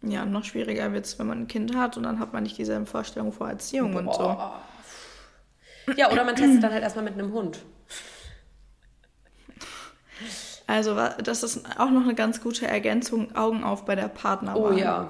[0.03, 2.59] Ja, noch schwieriger wird es, wenn man ein Kind hat und dann hat man nicht
[2.59, 4.01] dieselben Vorstellungen vor Erziehung Boah.
[4.01, 4.15] und
[5.87, 5.93] so.
[5.97, 7.61] Ja, oder man testet dann halt erstmal mit einem Hund.
[10.67, 14.73] Also, das ist auch noch eine ganz gute Ergänzung, Augen auf bei der Partnerwahl.
[14.73, 15.09] Oh ja.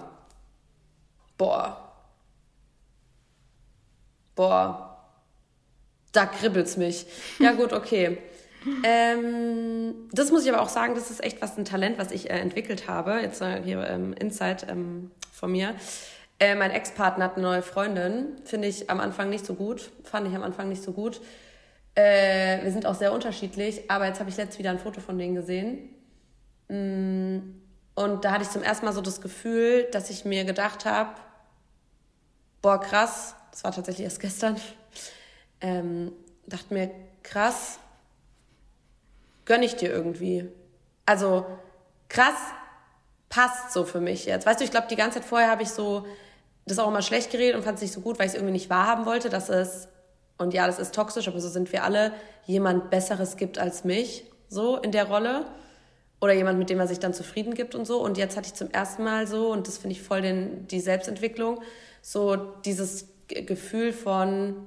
[1.38, 1.92] Boah.
[4.34, 4.98] Boah.
[6.12, 7.06] Da kribbelt's mich.
[7.38, 8.18] Ja, gut, okay.
[8.84, 12.30] ähm, das muss ich aber auch sagen, das ist echt was ein Talent, was ich
[12.30, 13.20] äh, entwickelt habe.
[13.20, 15.74] Jetzt äh, hier ähm, Insight ähm, von mir.
[16.38, 18.36] Äh, mein Ex-Partner hat eine neue Freundin.
[18.44, 19.90] Finde ich am Anfang nicht so gut.
[20.02, 21.20] Fand ich am Anfang nicht so gut.
[21.94, 25.16] Äh, wir sind auch sehr unterschiedlich, aber jetzt habe ich letztens wieder ein Foto von
[25.18, 25.90] denen gesehen.
[26.68, 27.54] Mm,
[27.94, 31.10] und da hatte ich zum ersten Mal so das Gefühl, dass ich mir gedacht habe,
[32.62, 34.56] boah, krass, das war tatsächlich erst gestern,
[35.60, 36.12] ähm,
[36.46, 36.90] dachte mir,
[37.22, 37.78] krass,
[39.44, 40.48] gönne ich dir irgendwie.
[41.06, 41.46] Also
[42.08, 42.38] krass,
[43.28, 44.46] passt so für mich jetzt.
[44.46, 46.06] Weißt du, ich glaube, die ganze Zeit vorher habe ich so
[46.66, 48.52] das auch immer schlecht geredet und fand es nicht so gut, weil ich es irgendwie
[48.52, 49.88] nicht wahrhaben wollte, dass es,
[50.38, 52.12] und ja, das ist toxisch, aber so sind wir alle,
[52.46, 55.46] jemand Besseres gibt als mich, so in der Rolle.
[56.20, 58.00] Oder jemand, mit dem man sich dann zufrieden gibt und so.
[58.02, 60.80] Und jetzt hatte ich zum ersten Mal so, und das finde ich voll den, die
[60.80, 61.60] Selbstentwicklung,
[62.00, 64.66] so dieses Gefühl von,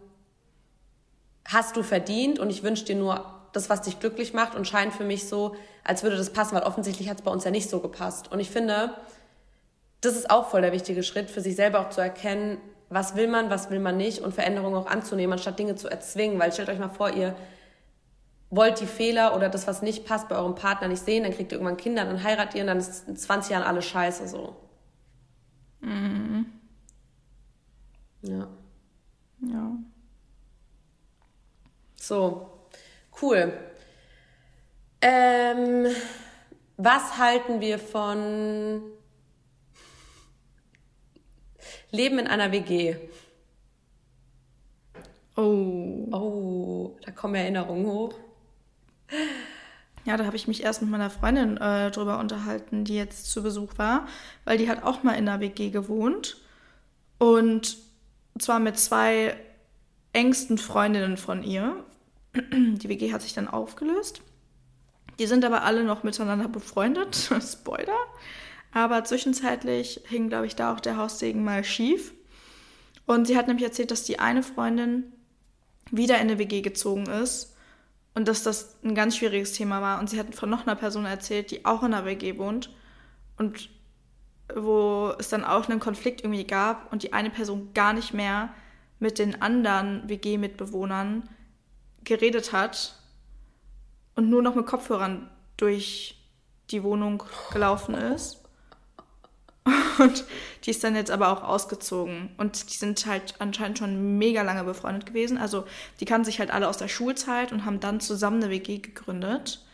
[1.46, 4.94] hast du verdient und ich wünsche dir nur das, was dich glücklich macht und scheint
[4.94, 7.70] für mich so, als würde das passen, weil offensichtlich hat es bei uns ja nicht
[7.70, 8.32] so gepasst.
[8.32, 8.94] Und ich finde,
[10.02, 12.60] das ist auch voll der wichtige Schritt, für sich selber auch zu erkennen,
[12.90, 16.40] was will man, was will man nicht und Veränderungen auch anzunehmen, anstatt Dinge zu erzwingen.
[16.40, 17.36] Weil stellt euch mal vor, ihr
[18.50, 21.52] wollt die Fehler oder das, was nicht passt, bei eurem Partner nicht sehen, dann kriegt
[21.52, 24.56] ihr irgendwann Kinder, dann heiratet ihr und dann ist in 20 Jahren alles scheiße so.
[25.82, 26.46] Mhm.
[28.22, 28.48] Ja.
[29.42, 29.72] Ja.
[31.96, 32.50] So,
[33.22, 33.54] cool.
[35.02, 35.88] Ähm,
[36.78, 38.82] was halten wir von
[41.98, 42.96] Leben in einer WG?
[45.36, 46.08] Oh.
[46.12, 48.14] Oh, da kommen Erinnerungen hoch.
[50.06, 53.44] Ja, da habe ich mich erst mit meiner Freundin äh, drüber unterhalten, die jetzt zu
[53.44, 54.08] Besuch war,
[54.46, 56.38] weil die hat auch mal in einer WG gewohnt.
[57.18, 57.78] Und
[58.40, 59.36] zwar mit zwei
[60.14, 61.84] engsten Freundinnen von ihr.
[62.52, 64.22] Die WG hat sich dann aufgelöst.
[65.20, 67.16] Die sind aber alle noch miteinander befreundet.
[67.42, 67.98] Spoiler.
[68.78, 72.14] Aber zwischenzeitlich hing, glaube ich, da auch der Haussegen mal schief.
[73.08, 75.12] Und sie hat nämlich erzählt, dass die eine Freundin
[75.90, 77.56] wieder in eine WG gezogen ist
[78.14, 80.00] und dass das ein ganz schwieriges Thema war.
[80.00, 82.70] Und sie hat von noch einer Person erzählt, die auch in einer WG wohnt
[83.40, 83.72] und
[84.56, 88.54] wo es dann auch einen Konflikt irgendwie gab und die eine Person gar nicht mehr
[89.00, 91.28] mit den anderen WG-Mitbewohnern
[92.04, 92.96] geredet hat
[94.14, 96.24] und nur noch mit Kopfhörern durch
[96.70, 98.44] die Wohnung gelaufen ist.
[100.00, 100.26] Und
[100.64, 102.30] die ist dann jetzt aber auch ausgezogen.
[102.38, 105.38] Und die sind halt anscheinend schon mega lange befreundet gewesen.
[105.38, 105.66] Also
[106.00, 109.66] die kannten sich halt alle aus der Schulzeit und haben dann zusammen eine WG gegründet.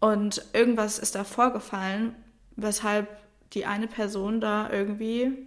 [0.00, 2.14] Und irgendwas ist da vorgefallen,
[2.56, 3.08] weshalb
[3.52, 5.46] die eine Person da irgendwie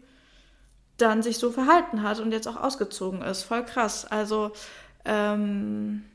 [0.97, 3.43] dann sich so verhalten hat und jetzt auch ausgezogen ist.
[3.43, 4.05] Voll krass.
[4.05, 4.51] Also,
[5.03, 6.05] ähm,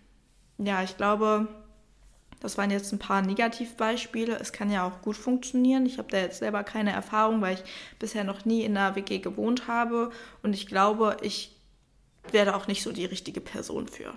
[0.56, 1.48] ja, ich glaube,
[2.40, 4.38] das waren jetzt ein paar Negativbeispiele.
[4.40, 5.84] Es kann ja auch gut funktionieren.
[5.84, 7.64] Ich habe da jetzt selber keine Erfahrung, weil ich
[7.98, 10.10] bisher noch nie in einer WG gewohnt habe.
[10.42, 11.54] Und ich glaube, ich
[12.32, 14.14] werde auch nicht so die richtige Person für.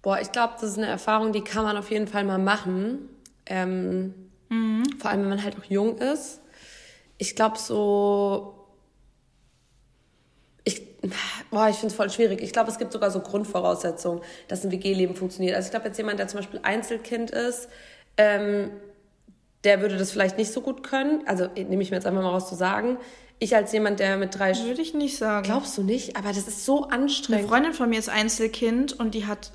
[0.00, 3.08] Boah, ich glaube, das ist eine Erfahrung, die kann man auf jeden Fall mal machen.
[3.46, 4.14] Ähm,
[4.48, 4.84] mhm.
[4.98, 6.40] Vor allem, wenn man halt auch jung ist.
[7.18, 8.61] Ich glaube, so
[11.50, 12.42] boah, ich finde es voll schwierig.
[12.42, 15.56] Ich glaube, es gibt sogar so Grundvoraussetzungen, dass ein WG-Leben funktioniert.
[15.56, 17.68] Also ich glaube, jetzt jemand, der zum Beispiel Einzelkind ist,
[18.16, 18.70] ähm,
[19.64, 21.22] der würde das vielleicht nicht so gut können.
[21.26, 22.98] Also nehme ich mir jetzt einfach mal raus zu sagen.
[23.38, 24.56] Ich als jemand, der mit drei...
[24.56, 25.44] Würde ich nicht sagen.
[25.44, 26.16] Glaubst du nicht?
[26.16, 27.40] Aber das ist so anstrengend.
[27.40, 29.52] Eine Freundin von mir ist Einzelkind und die hat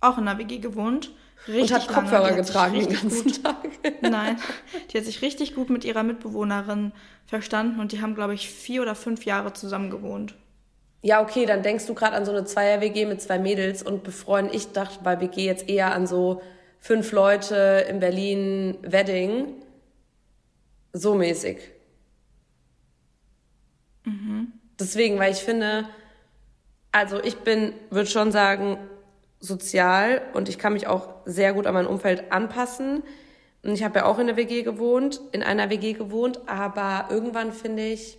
[0.00, 1.10] auch in einer WG gewohnt.
[1.48, 3.56] Richtig und hat Kopfhörer getragen den ganzen gut, Tag.
[4.02, 4.36] Nein,
[4.90, 6.92] die hat sich richtig gut mit ihrer Mitbewohnerin
[7.26, 10.34] verstanden und die haben, glaube ich, vier oder fünf Jahre zusammen gewohnt.
[11.02, 14.50] Ja, okay, dann denkst du gerade an so eine Zweier-WG mit zwei Mädels und befreuen.
[14.52, 16.42] Ich dachte bei WG jetzt eher an so
[16.78, 19.54] fünf Leute in Berlin Wedding.
[20.92, 21.58] So mäßig.
[24.04, 24.52] Mhm.
[24.78, 25.88] Deswegen, weil ich finde,
[26.92, 28.78] also ich bin, würde schon sagen,
[29.38, 33.02] sozial und ich kann mich auch sehr gut an mein Umfeld anpassen.
[33.62, 37.52] Und ich habe ja auch in der WG gewohnt, in einer WG gewohnt, aber irgendwann
[37.52, 38.18] finde ich,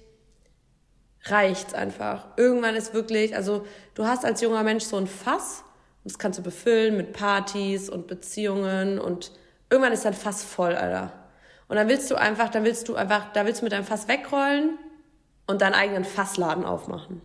[1.24, 2.26] reicht's einfach.
[2.38, 5.64] Irgendwann ist wirklich, also du hast als junger Mensch so ein Fass,
[6.04, 9.32] das kannst du befüllen mit Partys und Beziehungen und
[9.70, 11.14] irgendwann ist dein Fass voll, Alter.
[11.68, 14.08] Und dann willst du einfach, dann willst du einfach, da willst du mit deinem Fass
[14.08, 14.78] wegrollen
[15.48, 17.22] und deinen eigenen Fassladen aufmachen.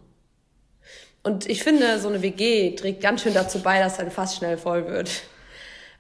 [1.22, 4.58] Und ich finde, so eine WG trägt ganz schön dazu bei, dass dein Fass schnell
[4.58, 5.10] voll wird.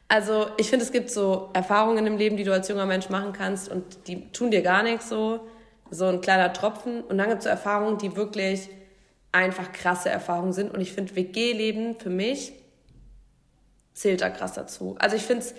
[0.08, 3.32] Also ich finde, es gibt so Erfahrungen im Leben, die du als junger Mensch machen
[3.32, 5.40] kannst und die tun dir gar nichts so
[5.90, 7.02] so ein kleiner Tropfen.
[7.02, 8.68] Und dann gibt es so Erfahrungen, die wirklich
[9.32, 10.72] einfach krasse Erfahrungen sind.
[10.72, 12.52] Und ich finde, WG-Leben für mich
[13.92, 14.96] zählt da krass dazu.
[14.98, 15.54] Also ich finde es.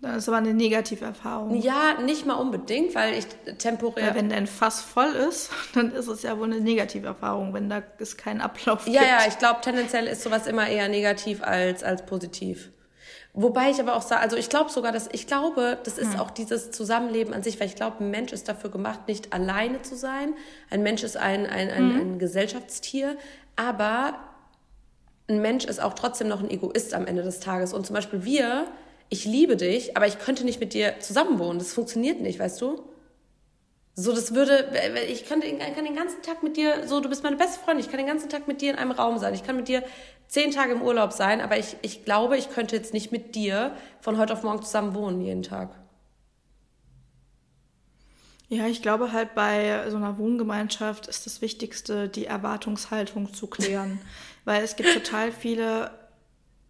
[0.00, 1.60] Das ist aber eine negative Erfahrung.
[1.60, 3.26] Ja, nicht mal unbedingt, weil ich
[3.58, 4.06] temporär.
[4.06, 7.68] Weil wenn dein Fass voll ist, dann ist es ja wohl eine negative Erfahrung, wenn
[7.68, 8.96] da es keinen Ablauf gibt.
[8.96, 12.70] Ja, ja, ich glaube, tendenziell ist sowas immer eher negativ als, als positiv.
[13.40, 16.20] Wobei ich aber auch sage, also ich glaube sogar, dass ich glaube, das ist hm.
[16.20, 19.82] auch dieses Zusammenleben an sich, weil ich glaube, ein Mensch ist dafür gemacht, nicht alleine
[19.82, 20.34] zu sein.
[20.70, 22.00] Ein Mensch ist ein, ein, ein, hm.
[22.00, 23.16] ein Gesellschaftstier,
[23.56, 24.18] aber
[25.28, 27.72] ein Mensch ist auch trotzdem noch ein Egoist am Ende des Tages.
[27.72, 28.66] Und zum Beispiel wir
[29.10, 31.58] ich liebe dich, aber ich könnte nicht mit dir zusammenwohnen.
[31.58, 32.82] Das funktioniert nicht, weißt du?
[33.94, 34.70] So, das würde,
[35.08, 37.84] ich könnte, ich kann den ganzen Tag mit dir, so, du bist meine beste Freundin,
[37.84, 39.82] ich kann den ganzen Tag mit dir in einem Raum sein, ich kann mit dir
[40.28, 43.74] zehn Tage im Urlaub sein, aber ich, ich glaube, ich könnte jetzt nicht mit dir
[44.00, 45.70] von heute auf morgen zusammen wohnen jeden Tag.
[48.50, 54.00] Ja, ich glaube halt bei so einer Wohngemeinschaft ist das Wichtigste, die Erwartungshaltung zu klären.
[54.44, 55.90] Weil es gibt total viele.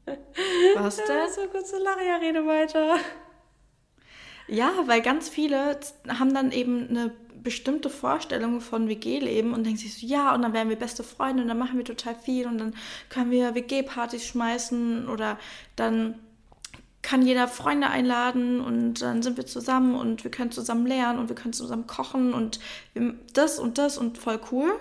[0.74, 1.16] Was denn?
[1.16, 2.96] Ja, so kurz zu lachen, ja, rede weiter.
[4.48, 5.78] Ja, weil ganz viele
[6.08, 7.12] haben dann eben eine
[7.42, 11.42] bestimmte Vorstellung von WG-Leben und denken sich so, ja, und dann werden wir beste Freunde
[11.42, 12.74] und dann machen wir total viel und dann
[13.08, 15.38] können wir WG-Partys schmeißen oder
[15.76, 16.18] dann
[17.02, 21.28] kann jeder Freunde einladen und dann sind wir zusammen und wir können zusammen lernen und
[21.28, 22.60] wir können zusammen kochen und
[23.32, 24.72] das und das und voll cool.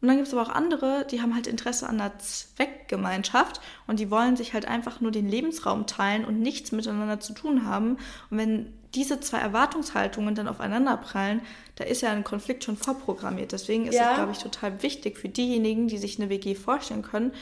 [0.00, 3.98] Und dann gibt es aber auch andere, die haben halt Interesse an der Zweckgemeinschaft und
[3.98, 7.96] die wollen sich halt einfach nur den Lebensraum teilen und nichts miteinander zu tun haben.
[8.30, 11.42] Und wenn diese zwei Erwartungshaltungen dann aufeinander prallen,
[11.76, 13.52] da ist ja ein Konflikt schon vorprogrammiert.
[13.52, 14.10] Deswegen ist ja.
[14.10, 17.32] es, glaube ich, total wichtig für diejenigen, die sich eine WG vorstellen können.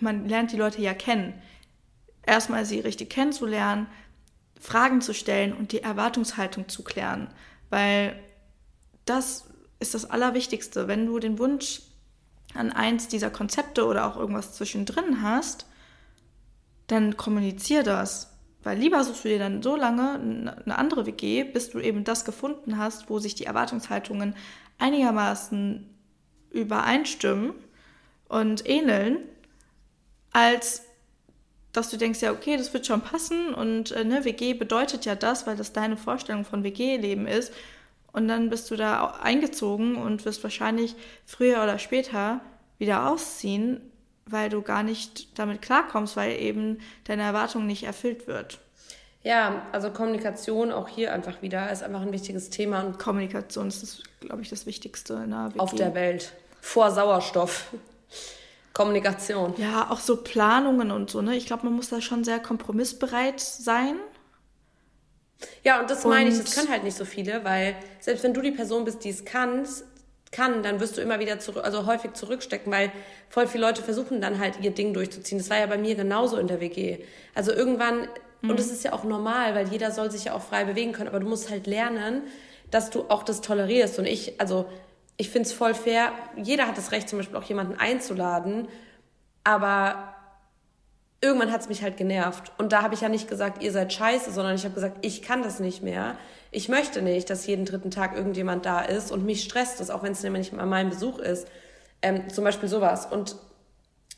[0.00, 1.34] Man lernt die Leute ja kennen.
[2.22, 3.86] Erstmal sie richtig kennenzulernen,
[4.58, 7.28] Fragen zu stellen und die Erwartungshaltung zu klären.
[7.68, 8.18] Weil
[9.04, 9.44] das
[9.78, 10.88] ist das Allerwichtigste.
[10.88, 11.82] Wenn du den Wunsch
[12.54, 15.66] an eins dieser Konzepte oder auch irgendwas zwischendrin hast,
[16.86, 18.32] dann kommunizier das.
[18.66, 20.14] Weil lieber suchst du dir dann so lange
[20.64, 24.34] eine andere WG, bis du eben das gefunden hast, wo sich die Erwartungshaltungen
[24.78, 25.88] einigermaßen
[26.50, 27.54] übereinstimmen
[28.28, 29.18] und ähneln,
[30.32, 30.82] als
[31.70, 35.14] dass du denkst, ja, okay, das wird schon passen und äh, ne, WG bedeutet ja
[35.14, 37.52] das, weil das deine Vorstellung von WG-Leben ist.
[38.12, 42.40] Und dann bist du da eingezogen und wirst wahrscheinlich früher oder später
[42.78, 43.80] wieder ausziehen,
[44.28, 48.58] weil du gar nicht damit klarkommst, weil eben deine Erwartung nicht erfüllt wird.
[49.22, 52.82] Ja, also Kommunikation auch hier einfach wieder ist einfach ein wichtiges Thema.
[52.82, 55.58] Und Kommunikation ist, glaube ich, das Wichtigste in der WG.
[55.58, 56.32] Auf der Welt.
[56.60, 57.72] Vor Sauerstoff.
[58.72, 59.54] Kommunikation.
[59.56, 61.34] Ja, auch so Planungen und so, ne?
[61.34, 63.96] Ich glaube, man muss da schon sehr kompromissbereit sein.
[65.64, 68.34] Ja, und das und meine ich, das können halt nicht so viele, weil selbst wenn
[68.34, 69.66] du die Person bist, die es kann,
[70.36, 72.92] kann, dann wirst du immer wieder zurück, also häufig zurückstecken, weil
[73.30, 75.38] voll viele Leute versuchen dann halt ihr Ding durchzuziehen.
[75.38, 76.98] Das war ja bei mir genauso in der WG.
[77.34, 78.08] Also irgendwann,
[78.42, 78.50] mhm.
[78.50, 81.08] und das ist ja auch normal, weil jeder soll sich ja auch frei bewegen können,
[81.08, 82.22] aber du musst halt lernen,
[82.70, 83.98] dass du auch das tolerierst.
[83.98, 84.66] Und ich, also
[85.16, 88.68] ich finde es voll fair, jeder hat das Recht, zum Beispiel auch jemanden einzuladen,
[89.42, 90.15] aber
[91.26, 92.52] irgendwann hat es mich halt genervt.
[92.58, 95.22] Und da habe ich ja nicht gesagt, ihr seid scheiße, sondern ich habe gesagt, ich
[95.22, 96.16] kann das nicht mehr.
[96.50, 100.02] Ich möchte nicht, dass jeden dritten Tag irgendjemand da ist und mich stresst das, auch
[100.02, 101.48] wenn es nämlich mal mein Besuch ist.
[102.02, 103.06] Ähm, zum Beispiel sowas.
[103.06, 103.36] Und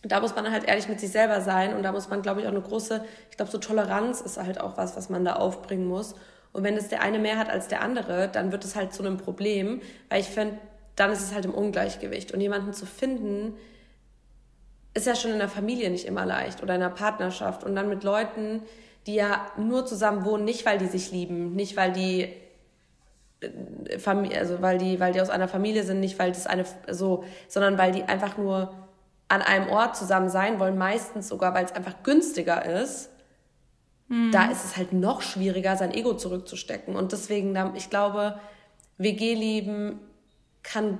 [0.02, 2.46] da muss man halt ehrlich mit sich selber sein und da muss man, glaube ich,
[2.46, 5.86] auch eine große, ich glaube, so Toleranz ist halt auch was, was man da aufbringen
[5.86, 6.14] muss.
[6.52, 9.02] Und wenn es der eine mehr hat als der andere, dann wird es halt zu
[9.02, 10.58] einem Problem, weil ich finde,
[10.96, 12.32] dann ist es halt im Ungleichgewicht.
[12.32, 13.54] Und jemanden zu finden,
[14.98, 17.88] ist ja schon in der Familie nicht immer leicht oder in der Partnerschaft und dann
[17.88, 18.62] mit Leuten,
[19.06, 22.34] die ja nur zusammen wohnen, nicht weil die sich lieben, nicht weil die
[23.40, 26.64] äh, Familie, also weil die, weil die aus einer Familie sind, nicht weil das eine
[26.90, 28.74] so, sondern weil die einfach nur
[29.28, 33.10] an einem Ort zusammen sein wollen, meistens sogar, weil es einfach günstiger ist.
[34.08, 34.32] Mhm.
[34.32, 36.96] Da ist es halt noch schwieriger, sein Ego zurückzustecken.
[36.96, 38.40] Und deswegen, ich glaube,
[38.96, 40.00] WG-Leben
[40.62, 40.98] kann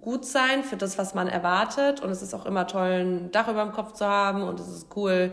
[0.00, 2.00] gut sein für das, was man erwartet.
[2.00, 4.68] Und es ist auch immer toll, ein Dach über dem Kopf zu haben und es
[4.68, 5.32] ist cool,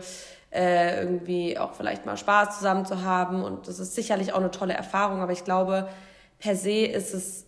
[0.50, 3.44] äh, irgendwie auch vielleicht mal Spaß zusammen zu haben.
[3.44, 5.88] Und das ist sicherlich auch eine tolle Erfahrung, aber ich glaube,
[6.38, 7.46] per se ist es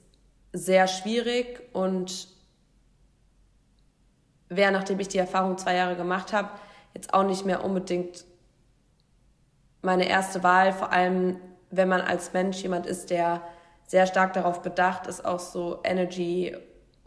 [0.53, 2.29] sehr schwierig und
[4.49, 6.49] wäre, nachdem ich die Erfahrung zwei Jahre gemacht habe,
[6.95, 8.25] jetzt auch nicht mehr unbedingt
[9.83, 11.39] meine erste Wahl, vor allem
[11.71, 13.43] wenn man als Mensch jemand ist, der
[13.87, 16.57] sehr stark darauf bedacht ist, auch so Energy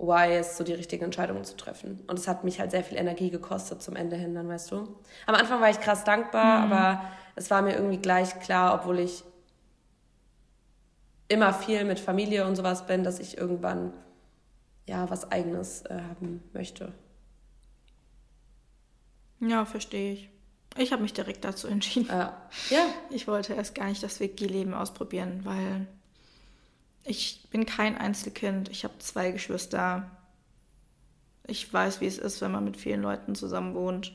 [0.02, 2.04] wise so die richtigen Entscheidungen zu treffen.
[2.08, 4.96] Und es hat mich halt sehr viel Energie gekostet zum Ende hin, dann weißt du.
[5.28, 6.74] Am Anfang war ich krass dankbar, mhm.
[6.74, 7.02] aber
[7.36, 9.24] es war mir irgendwie gleich klar, obwohl ich
[11.28, 13.94] immer viel mit Familie und sowas bin, dass ich irgendwann
[14.88, 16.92] ja was eigenes äh, haben möchte.
[19.40, 20.30] Ja, verstehe ich.
[20.78, 22.10] Ich habe mich direkt dazu entschieden.
[22.10, 22.42] Ja.
[22.70, 22.86] ja.
[23.10, 25.88] Ich wollte erst gar nicht das WG-Leben ausprobieren, weil
[27.04, 28.70] ich bin kein Einzelkind.
[28.70, 30.10] Ich habe zwei Geschwister.
[31.48, 34.14] Ich weiß, wie es ist, wenn man mit vielen Leuten zusammen wohnt.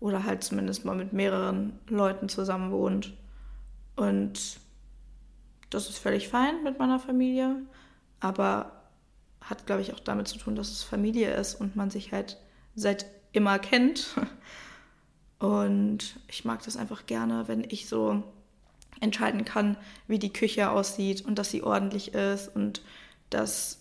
[0.00, 3.12] Oder halt zumindest mal mit mehreren Leuten zusammen wohnt.
[3.96, 4.58] Und
[5.70, 7.56] das ist völlig fein mit meiner Familie.
[8.20, 8.82] Aber
[9.40, 12.38] hat, glaube ich, auch damit zu tun, dass es Familie ist und man sich halt
[12.74, 14.16] seit immer kennt.
[15.38, 18.22] Und ich mag das einfach gerne, wenn ich so
[19.02, 19.76] entscheiden kann,
[20.06, 22.82] wie die Küche aussieht und dass sie ordentlich ist und
[23.30, 23.78] dass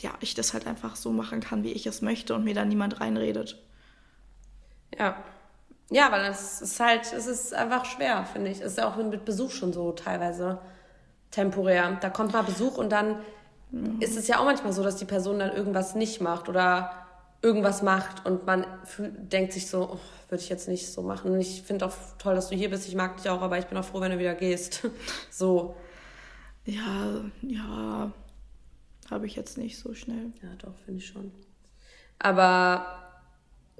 [0.00, 2.64] ja, ich das halt einfach so machen kann, wie ich es möchte und mir da
[2.64, 3.62] niemand reinredet.
[4.98, 5.16] Ja.
[5.90, 8.60] Ja, weil es ist halt, es ist einfach schwer, finde ich.
[8.60, 10.58] Es ist ja auch mit Besuch schon so teilweise
[11.30, 11.98] temporär.
[12.00, 13.20] Da kommt mal Besuch und dann
[13.70, 14.00] mhm.
[14.00, 17.03] ist es ja auch manchmal so, dass die Person dann irgendwas nicht macht oder
[17.44, 18.66] irgendwas macht und man
[18.98, 21.38] denkt sich so, oh, würde ich jetzt nicht so machen.
[21.38, 22.88] Ich finde auch toll, dass du hier bist.
[22.88, 24.88] Ich mag dich auch, aber ich bin auch froh, wenn du wieder gehst.
[25.30, 25.76] so.
[26.64, 28.10] Ja, ja,
[29.10, 30.32] habe ich jetzt nicht so schnell.
[30.42, 31.30] Ja, doch, finde ich schon.
[32.18, 32.86] Aber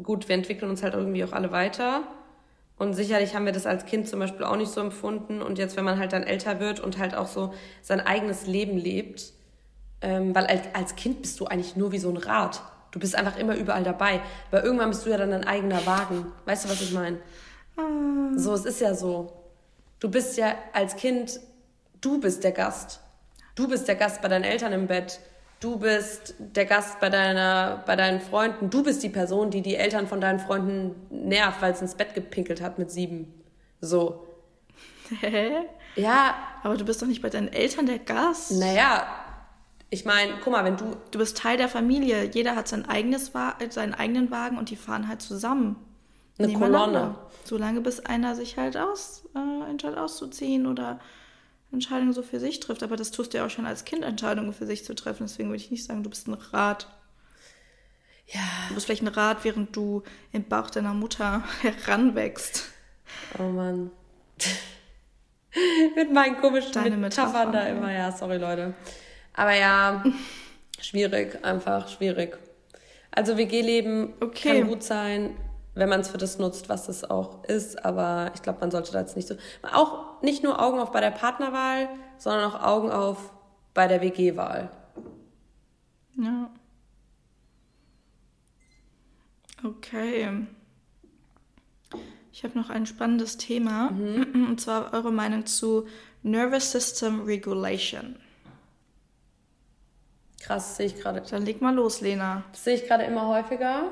[0.02, 2.02] gut, wir entwickeln uns halt irgendwie auch alle weiter.
[2.76, 5.40] Und sicherlich haben wir das als Kind zum Beispiel auch nicht so empfunden.
[5.40, 8.76] Und jetzt, wenn man halt dann älter wird und halt auch so sein eigenes Leben
[8.76, 9.32] lebt,
[10.02, 12.60] ähm, weil als, als Kind bist du eigentlich nur wie so ein Rad.
[12.94, 14.20] Du bist einfach immer überall dabei.
[14.52, 16.26] Weil irgendwann bist du ja dann dein eigener Wagen.
[16.44, 17.18] Weißt du, was ich meine?
[17.76, 18.30] Ah.
[18.36, 19.32] So, es ist ja so.
[19.98, 21.40] Du bist ja als Kind,
[22.00, 23.00] du bist der Gast.
[23.56, 25.18] Du bist der Gast bei deinen Eltern im Bett.
[25.58, 28.70] Du bist der Gast bei, deiner, bei deinen Freunden.
[28.70, 32.14] Du bist die Person, die die Eltern von deinen Freunden nervt, weil es ins Bett
[32.14, 33.34] gepinkelt hat mit sieben.
[33.80, 34.24] So.
[35.20, 35.50] Hä?
[35.96, 36.36] Ja.
[36.62, 38.52] Aber du bist doch nicht bei deinen Eltern der Gast.
[38.52, 39.04] Naja,
[39.94, 40.96] ich meine, guck mal, wenn du.
[41.12, 42.24] Du bist Teil der Familie.
[42.24, 43.30] Jeder hat sein eigenes
[43.70, 45.76] seinen eigenen Wagen und die fahren halt zusammen.
[46.36, 47.14] Eine Kolonne.
[47.44, 50.98] Solange bis einer sich halt aus, äh, entscheidet auszuziehen oder
[51.70, 52.82] Entscheidungen so für sich trifft.
[52.82, 55.26] Aber das tust du ja auch schon als Kind, Entscheidungen für sich zu treffen.
[55.26, 56.88] Deswegen würde ich nicht sagen, du bist ein Rad.
[58.26, 58.40] Ja.
[58.68, 62.64] Du bist vielleicht ein Rad, während du im Bauch deiner Mutter heranwächst.
[63.38, 63.92] Oh Mann.
[65.94, 67.92] Mit meinen komischen Deine Metaphern da immer.
[67.92, 68.74] Ja, sorry, Leute.
[69.34, 70.02] Aber ja,
[70.80, 72.38] schwierig, einfach schwierig.
[73.10, 74.60] Also WG-Leben okay.
[74.60, 75.36] kann gut sein,
[75.74, 77.84] wenn man es für das nutzt, was es auch ist.
[77.84, 79.36] Aber ich glaube, man sollte da jetzt nicht so.
[79.72, 83.32] Auch nicht nur Augen auf bei der Partnerwahl, sondern auch Augen auf
[83.74, 84.70] bei der WG-Wahl.
[86.16, 86.50] Ja.
[89.64, 90.46] Okay.
[92.32, 93.90] Ich habe noch ein spannendes Thema.
[93.90, 94.46] Mhm.
[94.48, 95.86] Und zwar eure Meinung zu
[96.22, 98.16] Nervous System Regulation.
[100.44, 101.22] Krass, sehe ich gerade.
[101.22, 102.44] Dann leg mal los, Lena.
[102.52, 103.84] Das sehe ich gerade immer häufiger.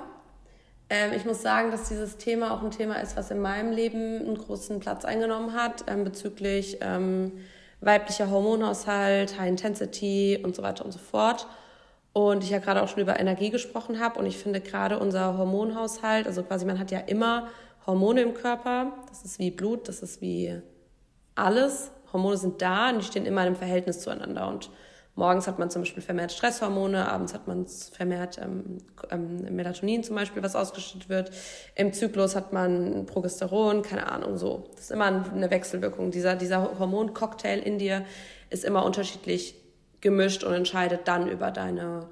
[0.91, 4.21] Ähm, ich muss sagen, dass dieses Thema auch ein Thema ist, was in meinem Leben
[4.21, 7.33] einen großen Platz eingenommen hat ähm, bezüglich ähm,
[7.81, 11.47] weiblicher Hormonhaushalt, High Intensity und so weiter und so fort.
[12.13, 15.39] Und ich ja gerade auch schon über Energie gesprochen habe und ich finde gerade unser
[15.39, 17.49] Hormonhaushalt, also quasi man hat ja immer
[17.87, 20.61] Hormone im Körper, das ist wie Blut, das ist wie
[21.35, 21.91] alles.
[22.13, 24.69] Hormone sind da und die stehen immer in einem Verhältnis zueinander und
[25.15, 28.79] Morgens hat man zum Beispiel vermehrt Stresshormone, abends hat man vermehrt ähm,
[29.11, 31.31] ähm, Melatonin zum Beispiel, was ausgeschüttet wird.
[31.75, 34.71] Im Zyklus hat man Progesteron, keine Ahnung, so.
[34.73, 36.11] Das ist immer eine Wechselwirkung.
[36.11, 38.07] Dieser, dieser Hormoncocktail in dir
[38.49, 39.55] ist immer unterschiedlich
[40.01, 42.09] gemischt und entscheidet dann über deine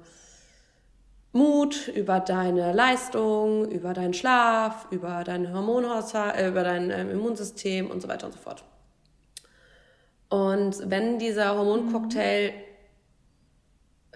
[1.33, 7.89] Mut, über deine Leistung, über deinen Schlaf, über dein Hormonhaushalt, äh, über dein ähm, Immunsystem
[7.89, 8.63] und so weiter und so fort.
[10.29, 12.53] Und wenn dieser Hormoncocktail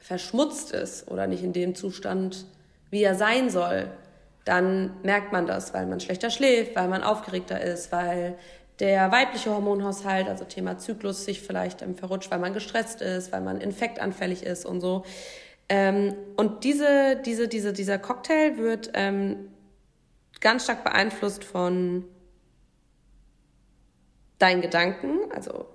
[0.05, 2.45] verschmutzt ist oder nicht in dem Zustand,
[2.91, 3.89] wie er sein soll,
[4.43, 8.37] dann merkt man das, weil man schlechter schläft, weil man aufgeregter ist, weil
[8.79, 13.41] der weibliche Hormonhaushalt, also Thema Zyklus, sich vielleicht ähm, verrutscht, weil man gestresst ist, weil
[13.41, 15.03] man infektanfällig ist und so.
[15.69, 19.49] Ähm, und diese, diese, diese, dieser Cocktail wird ähm,
[20.39, 22.05] ganz stark beeinflusst von
[24.37, 25.31] deinen Gedanken.
[25.33, 25.65] Also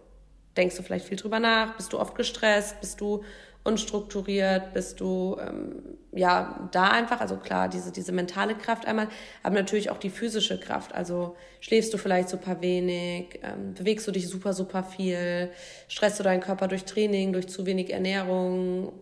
[0.57, 3.25] denkst du vielleicht viel drüber nach, bist du oft gestresst, bist du
[3.63, 5.83] unstrukturiert, bist du ähm,
[6.13, 9.09] ja da einfach, also klar, diese, diese mentale Kraft einmal,
[9.43, 10.95] aber natürlich auch die physische Kraft.
[10.95, 15.51] Also schläfst du vielleicht super wenig, ähm, bewegst du dich super, super viel,
[15.89, 18.93] stresst du deinen Körper durch Training, durch zu wenig Ernährung,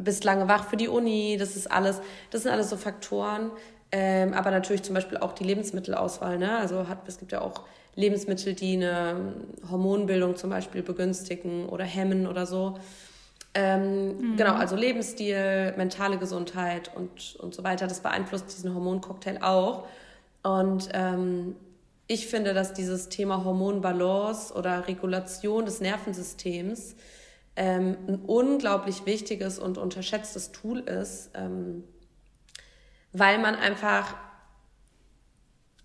[0.00, 2.00] bist lange wach für die Uni, das ist alles,
[2.30, 3.50] das sind alles so Faktoren.
[3.90, 6.38] Ähm, aber natürlich zum Beispiel auch die Lebensmittelauswahl.
[6.38, 6.58] Ne?
[6.58, 7.64] Also hat, es gibt ja auch
[7.94, 9.34] Lebensmittel, die eine
[9.70, 12.78] Hormonbildung zum Beispiel begünstigen oder hemmen oder so.
[13.60, 14.36] Ähm, mhm.
[14.36, 19.88] Genau, also Lebensstil, mentale Gesundheit und, und so weiter, das beeinflusst diesen Hormoncocktail auch.
[20.44, 21.56] Und ähm,
[22.06, 26.94] ich finde, dass dieses Thema Hormonbalance oder Regulation des Nervensystems
[27.56, 31.82] ähm, ein unglaublich wichtiges und unterschätztes Tool ist, ähm,
[33.12, 34.14] weil man einfach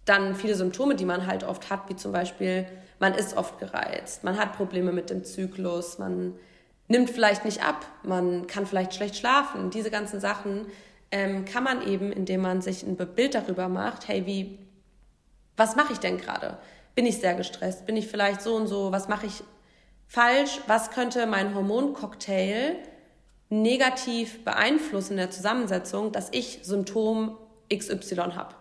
[0.05, 2.67] dann viele Symptome, die man halt oft hat, wie zum Beispiel,
[2.99, 6.36] man ist oft gereizt, man hat Probleme mit dem Zyklus, man
[6.88, 9.69] nimmt vielleicht nicht ab, man kann vielleicht schlecht schlafen.
[9.69, 10.67] Diese ganzen Sachen
[11.11, 14.59] ähm, kann man eben, indem man sich ein Bild darüber macht, hey, wie,
[15.55, 16.57] was mache ich denn gerade?
[16.95, 17.86] Bin ich sehr gestresst?
[17.86, 18.91] Bin ich vielleicht so und so?
[18.91, 19.43] Was mache ich
[20.07, 20.59] falsch?
[20.67, 22.75] Was könnte mein Hormoncocktail
[23.49, 27.38] negativ beeinflussen in der Zusammensetzung, dass ich Symptom
[27.73, 28.55] XY habe?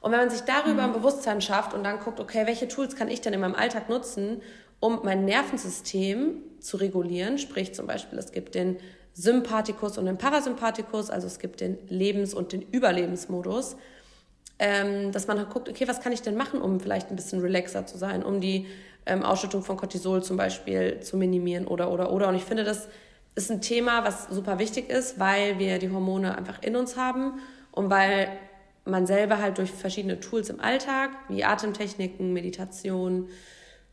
[0.00, 0.80] Und wenn man sich darüber mhm.
[0.80, 3.88] ein Bewusstsein schafft und dann guckt, okay, welche Tools kann ich denn in meinem Alltag
[3.88, 4.42] nutzen,
[4.80, 8.76] um mein Nervensystem zu regulieren, sprich zum Beispiel, es gibt den
[9.14, 13.76] Sympathikus und den Parasympathikus, also es gibt den Lebens- und den Überlebensmodus,
[14.60, 17.40] ähm, dass man halt guckt, okay, was kann ich denn machen, um vielleicht ein bisschen
[17.40, 18.66] relaxer zu sein, um die
[19.06, 22.28] ähm, Ausschüttung von Cortisol zum Beispiel zu minimieren oder, oder, oder.
[22.28, 22.88] Und ich finde, das
[23.34, 27.40] ist ein Thema, was super wichtig ist, weil wir die Hormone einfach in uns haben
[27.72, 28.28] und weil
[28.84, 33.28] man selber halt durch verschiedene Tools im Alltag, wie Atemtechniken, Meditation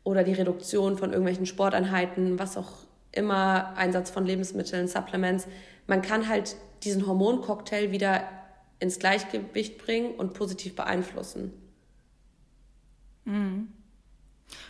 [0.06, 2.72] oder die Reduktion von irgendwelchen Sporteinheiten, was auch
[3.12, 5.47] immer, Einsatz von Lebensmitteln, Supplements,
[5.88, 8.24] man kann halt diesen Hormoncocktail wieder
[8.80, 11.53] ins Gleichgewicht bringen und positiv beeinflussen.
[13.26, 13.70] Mhm.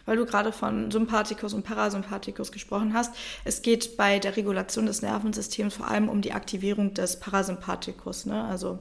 [0.06, 3.14] Weil du gerade von Sympathikus und Parasympathikus gesprochen hast.
[3.44, 8.26] Es geht bei der Regulation des Nervensystems vor allem um die Aktivierung des Parasympathikus.
[8.26, 8.42] Ne?
[8.46, 8.80] Also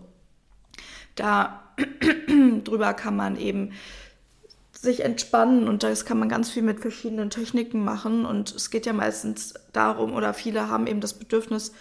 [1.17, 1.65] da
[2.65, 3.73] drüber kann man eben
[4.85, 8.87] sich entspannen und das kann man ganz viel mit verschiedenen Techniken machen und es geht
[8.87, 11.73] ja meistens darum oder viele haben eben das Bedürfnis,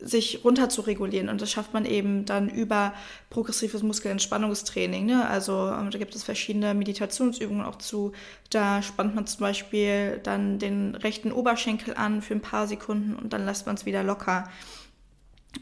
[0.00, 2.92] sich runter zu regulieren und das schafft man eben dann über
[3.30, 5.06] progressives Muskelentspannungstraining.
[5.06, 5.26] Ne?
[5.26, 8.12] Also ähm, da gibt es verschiedene Meditationsübungen auch zu.
[8.50, 13.32] Da spannt man zum Beispiel dann den rechten Oberschenkel an für ein paar Sekunden und
[13.32, 14.48] dann lässt man es wieder locker.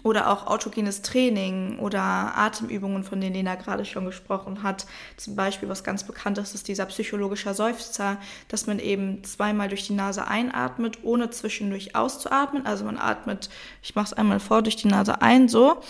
[0.03, 4.87] Oder auch autogenes Training oder Atemübungen, von denen Lena gerade schon gesprochen hat.
[5.17, 8.19] Zum Beispiel, was ganz bekannt ist, ist dieser psychologische Seufzer,
[8.49, 12.67] dass man eben zweimal durch die Nase einatmet, ohne zwischendurch auszuatmen.
[12.67, 13.49] Also man atmet,
[13.83, 15.81] ich mache es einmal vor, durch die Nase ein, so.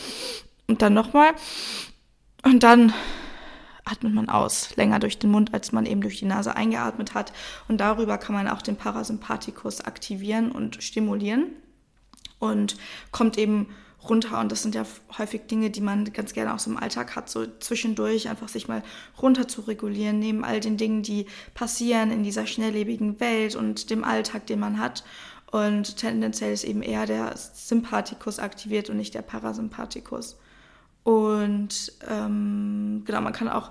[0.69, 1.33] Und dann nochmal.
[2.43, 2.93] Und dann
[3.87, 7.33] atmet man aus, länger durch den Mund, als man eben durch die Nase eingeatmet hat.
[7.69, 11.47] Und darüber kann man auch den Parasympathikus aktivieren und stimulieren.
[12.39, 12.77] Und
[13.11, 13.69] kommt eben
[14.09, 14.41] runter.
[14.41, 14.85] Und das sind ja
[15.19, 18.69] häufig Dinge, die man ganz gerne auch so im Alltag hat, so zwischendurch einfach sich
[18.69, 18.83] mal
[19.21, 24.05] runter zu regulieren, neben all den Dingen, die passieren in dieser schnelllebigen Welt und dem
[24.05, 25.05] Alltag, den man hat.
[25.51, 30.39] Und tendenziell ist eben eher der Sympathikus aktiviert und nicht der Parasympathikus.
[31.05, 33.71] Und ähm, genau, man kann auch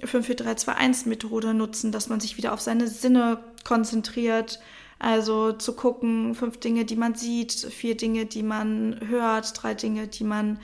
[0.00, 4.60] 54321 Methode nutzen, dass man sich wieder auf seine Sinne konzentriert,
[5.04, 10.08] also zu gucken, fünf Dinge, die man sieht, vier Dinge, die man hört, drei Dinge,
[10.08, 10.58] die man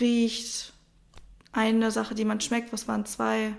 [0.00, 0.72] riecht,
[1.52, 3.54] eine Sache, die man schmeckt, was waren zwei?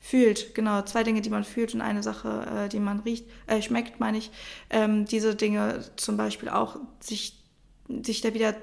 [0.00, 3.60] Fühlt, genau, zwei Dinge, die man fühlt und eine Sache, äh, die man riecht, äh,
[3.60, 4.30] schmeckt, meine ich.
[4.70, 7.38] Ähm, diese Dinge zum Beispiel auch, sich,
[7.88, 8.54] sich da wieder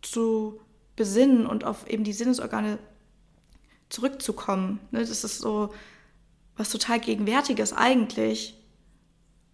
[0.00, 0.60] zu
[0.96, 2.78] besinnen und auf eben die Sinnesorgane
[3.88, 4.80] zurückzukommen.
[4.90, 4.98] Ne?
[4.98, 5.72] Das ist so
[6.56, 8.56] was total Gegenwärtiges eigentlich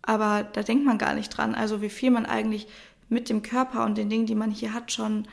[0.02, 1.54] aber da denkt man gar nicht dran.
[1.54, 2.66] Also wie viel man eigentlich
[3.08, 5.26] mit dem Körper und den Dingen, die man hier hat, schon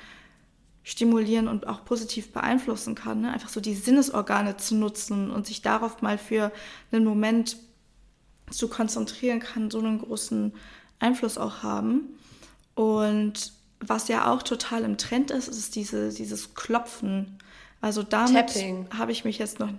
[0.83, 3.21] stimulieren und auch positiv beeinflussen kann.
[3.21, 3.33] Ne?
[3.33, 6.51] Einfach so die Sinnesorgane zu nutzen und sich darauf mal für
[6.91, 7.57] einen Moment
[8.51, 10.53] zu konzentrieren, kann so einen großen
[10.99, 12.17] Einfluss auch haben.
[12.75, 17.39] Und was ja auch total im Trend ist, ist diese, dieses Klopfen.
[17.81, 18.53] Also damit
[18.97, 19.71] habe ich mich jetzt noch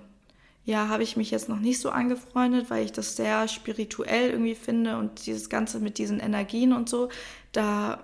[0.66, 4.56] ja, habe ich mich jetzt noch nicht so angefreundet, weil ich das sehr spirituell irgendwie
[4.56, 7.08] finde und dieses Ganze mit diesen Energien und so,
[7.52, 8.00] da,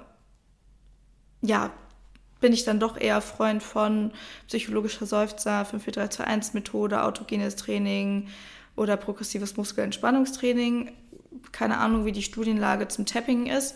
[1.43, 1.73] ja,
[2.41, 4.13] bin ich dann doch eher Freund von
[4.47, 8.29] psychologischer Seufzer, 54321-Methode, autogenes Training
[8.77, 10.93] oder progressives Muskelentspannungstraining.
[11.51, 13.75] Keine Ahnung, wie die Studienlage zum Tapping ist,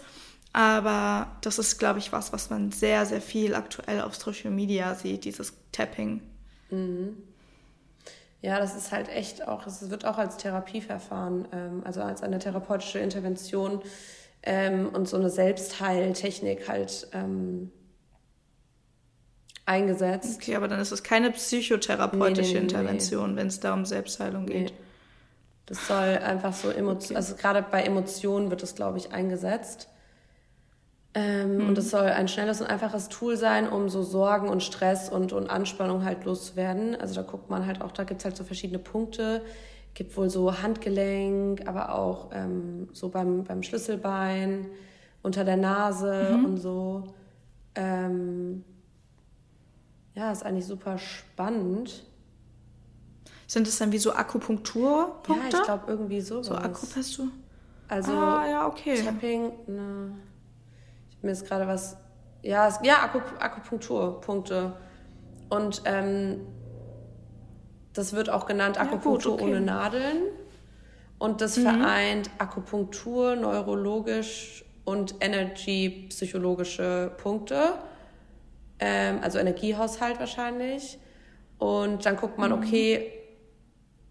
[0.53, 4.95] aber das ist, glaube ich, was, was man sehr, sehr viel aktuell auf Social Media
[4.95, 6.23] sieht, dieses Tapping.
[6.71, 7.17] Mhm.
[8.47, 12.39] Ja, das ist halt echt auch, es wird auch als Therapieverfahren, ähm, also als eine
[12.39, 13.83] therapeutische Intervention
[14.45, 17.73] ähm, und so eine Selbstheiltechnik halt ähm,
[19.65, 20.37] eingesetzt.
[20.41, 23.85] Okay, aber dann ist es keine psychotherapeutische nee, nee, nee, Intervention, wenn es da um
[23.85, 24.73] Selbstheilung geht.
[25.67, 27.17] Das soll einfach so Emotionen, okay.
[27.17, 29.89] also gerade bei Emotionen wird es, glaube ich, eingesetzt.
[31.17, 31.69] Ähm, mhm.
[31.69, 35.33] Und es soll ein schnelles und einfaches Tool sein, um so Sorgen und Stress und,
[35.33, 36.95] und Anspannung halt loszuwerden.
[36.95, 39.41] Also da guckt man halt auch, da gibt es halt so verschiedene Punkte.
[39.95, 44.67] Gibt wohl so Handgelenk, aber auch ähm, so beim, beim Schlüsselbein,
[45.23, 46.45] unter der Nase mhm.
[46.45, 47.05] und so.
[47.75, 48.63] Ähm,
[50.15, 52.05] ja, ist eigentlich super spannend.
[53.47, 55.51] Sind es dann wie so Akupunkturpunkte?
[55.51, 56.49] Ja, ich glaube irgendwie sowas.
[56.49, 57.29] So Akuprestur?
[57.89, 59.03] Also ah, ja, okay.
[59.03, 60.13] Tapping, ne
[61.27, 61.99] mir ist gerade was
[62.43, 63.03] ja, es, ja
[63.39, 64.73] Akupunkturpunkte.
[65.49, 66.47] Und ähm,
[67.93, 69.57] das wird auch genannt Akupunktur ja, gut, okay.
[69.57, 70.23] ohne Nadeln.
[71.19, 71.63] Und das mhm.
[71.63, 77.75] vereint Akupunktur, neurologisch und Energy-psychologische Punkte.
[78.79, 80.99] Ähm, also Energiehaushalt wahrscheinlich.
[81.59, 82.59] Und dann guckt man, mhm.
[82.59, 83.13] okay,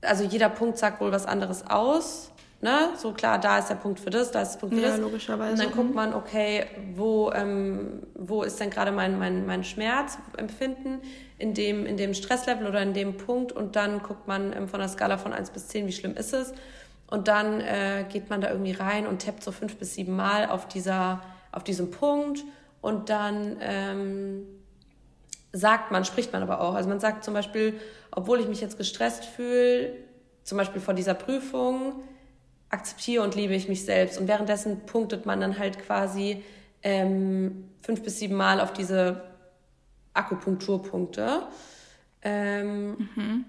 [0.01, 2.31] also jeder Punkt sagt wohl was anderes aus.
[2.65, 2.89] Ne?
[2.97, 4.99] So klar, da ist der Punkt für das, da ist der Punkt für ja, das.
[4.99, 5.51] logischerweise.
[5.51, 5.95] Und dann guckt mhm.
[5.95, 10.99] man, okay, wo, ähm, wo ist denn gerade mein, mein, mein Schmerzempfinden
[11.37, 14.79] in dem, in dem Stresslevel oder in dem Punkt und dann guckt man ähm, von
[14.79, 16.53] der Skala von 1 bis 10, wie schlimm ist es.
[17.05, 20.47] Und dann äh, geht man da irgendwie rein und tappt so fünf bis sieben Mal
[20.47, 22.43] auf, dieser, auf diesem Punkt
[22.81, 24.47] und dann ähm,
[25.53, 26.73] sagt man, spricht man aber auch.
[26.73, 29.97] Also man sagt zum Beispiel, obwohl ich mich jetzt gestresst fühle,
[30.43, 32.01] zum Beispiel vor dieser Prüfung,
[32.69, 34.19] akzeptiere und liebe ich mich selbst.
[34.19, 36.43] Und währenddessen punktet man dann halt quasi
[36.81, 39.23] ähm, fünf bis sieben Mal auf diese
[40.13, 41.47] Akupunkturpunkte.
[42.21, 43.45] Ähm, mhm.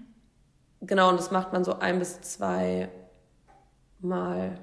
[0.81, 2.89] Genau, und das macht man so ein bis zwei
[3.99, 4.59] Mal.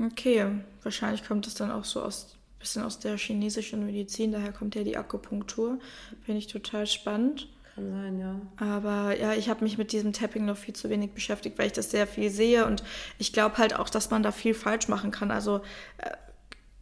[0.00, 0.46] Okay,
[0.82, 4.84] wahrscheinlich kommt es dann auch so aus bisschen aus der chinesischen Medizin, daher kommt ja
[4.84, 5.80] die Akupunktur.
[6.24, 7.48] Finde ich total spannend.
[7.80, 8.40] Kann sein, ja.
[8.56, 11.72] Aber ja, ich habe mich mit diesem Tapping noch viel zu wenig beschäftigt, weil ich
[11.72, 12.82] das sehr viel sehe und
[13.18, 15.30] ich glaube halt auch, dass man da viel falsch machen kann.
[15.30, 15.58] Also
[15.98, 16.10] äh,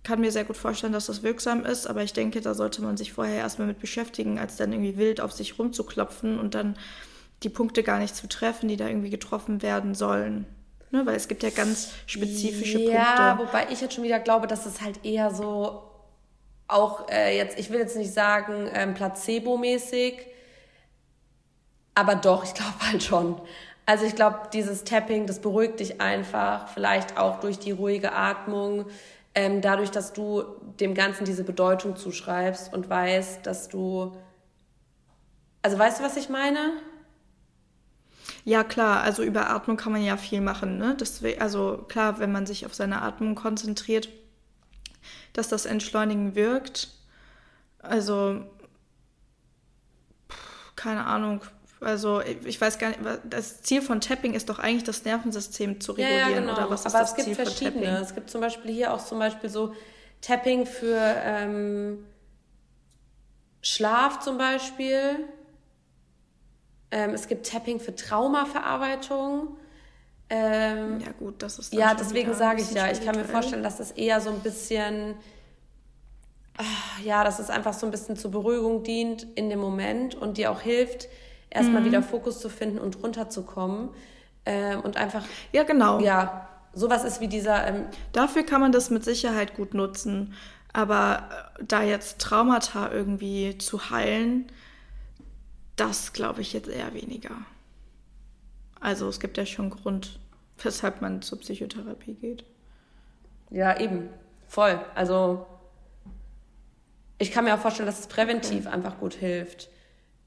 [0.03, 2.97] kann mir sehr gut vorstellen, dass das wirksam ist, aber ich denke, da sollte man
[2.97, 6.77] sich vorher erstmal mit beschäftigen, als dann irgendwie wild auf sich rumzuklopfen und dann
[7.43, 10.47] die Punkte gar nicht zu treffen, die da irgendwie getroffen werden sollen.
[10.91, 13.23] Ne, weil es gibt ja ganz spezifische ja, Punkte.
[13.23, 15.83] Ja, wobei ich jetzt schon wieder glaube, dass es halt eher so
[16.67, 20.15] auch äh, jetzt, ich will jetzt nicht sagen ähm, placebo-mäßig,
[21.99, 23.41] aber doch, ich glaube halt schon.
[23.85, 28.87] Also ich glaube, dieses Tapping, das beruhigt dich einfach, vielleicht auch durch die ruhige Atmung,
[29.35, 30.45] ähm, dadurch, dass du
[30.79, 34.17] dem Ganzen diese Bedeutung zuschreibst und weißt, dass du,
[35.61, 36.75] also weißt du, was ich meine?
[38.45, 40.79] Ja, klar, also über Atmung kann man ja viel machen.
[40.79, 40.97] Ne?
[41.01, 44.09] Deswegen, also klar, wenn man sich auf seine Atmung konzentriert,
[45.33, 46.91] dass das Entschleunigen wirkt.
[47.81, 48.45] Also,
[50.77, 51.41] keine Ahnung.
[51.81, 55.93] Also, ich weiß gar nicht, das Ziel von Tapping ist doch eigentlich, das Nervensystem zu
[55.93, 56.19] regulieren.
[56.19, 56.53] Ja, ja, genau.
[56.55, 57.99] Oder was ist Aber das es gibt Ziel verschiedene.
[57.99, 59.75] Es gibt zum Beispiel hier auch zum Beispiel so
[60.21, 62.05] Tapping für ähm,
[63.63, 65.29] Schlaf zum Beispiel
[66.91, 69.57] ähm, es gibt Tapping für Traumaverarbeitung.
[70.31, 71.73] Ähm, ja, gut, das ist.
[71.73, 75.15] Ja, deswegen sage ich ja, ich kann mir vorstellen, dass das eher so ein bisschen.
[76.57, 80.39] Ach, ja, dass es einfach so ein bisschen zur Beruhigung dient in dem Moment und
[80.39, 81.09] dir auch hilft,
[81.51, 81.87] erstmal mhm.
[81.87, 83.91] wieder Fokus zu finden und runterzukommen.
[84.45, 85.25] Ähm, und einfach.
[85.53, 86.01] Ja, genau.
[86.01, 87.67] Ja, sowas ist wie dieser.
[87.67, 90.35] Ähm, Dafür kann man das mit Sicherheit gut nutzen.
[90.73, 91.29] Aber
[91.59, 94.47] äh, da jetzt Traumata irgendwie zu heilen,
[95.77, 97.37] das glaube ich jetzt eher weniger.
[98.81, 100.19] Also es gibt ja schon Grund,
[100.63, 102.45] weshalb man zur Psychotherapie geht.
[103.51, 104.09] Ja, eben.
[104.47, 104.81] Voll.
[104.95, 105.47] Also
[107.19, 108.75] ich kann mir auch vorstellen, dass es präventiv okay.
[108.75, 109.69] einfach gut hilft.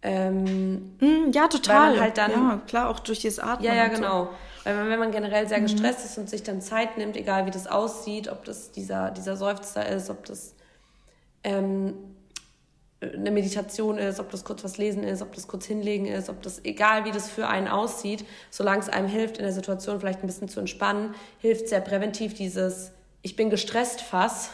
[0.04, 1.99] Ähm, mm, ja, total.
[1.99, 3.68] halt dann, ja, klar, auch durch dieses Atmen.
[3.68, 4.26] Ja, ja, genau.
[4.26, 4.30] So.
[4.64, 5.64] Weil man, wenn man generell sehr mhm.
[5.64, 6.06] gestresst mhm.
[6.06, 9.88] ist und sich dann Zeit nimmt, egal wie das aussieht, ob das dieser, dieser Seufzer
[9.88, 10.56] ist, ob das
[11.43, 11.93] ähm,
[13.02, 16.41] eine Meditation ist, ob das kurz was lesen ist, ob das kurz hinlegen ist, ob
[16.43, 20.22] das, egal wie das für einen aussieht, solange es einem hilft, in der Situation vielleicht
[20.22, 22.91] ein bisschen zu entspannen, hilft sehr präventiv dieses
[23.24, 24.52] Ich bin gestresst Fass,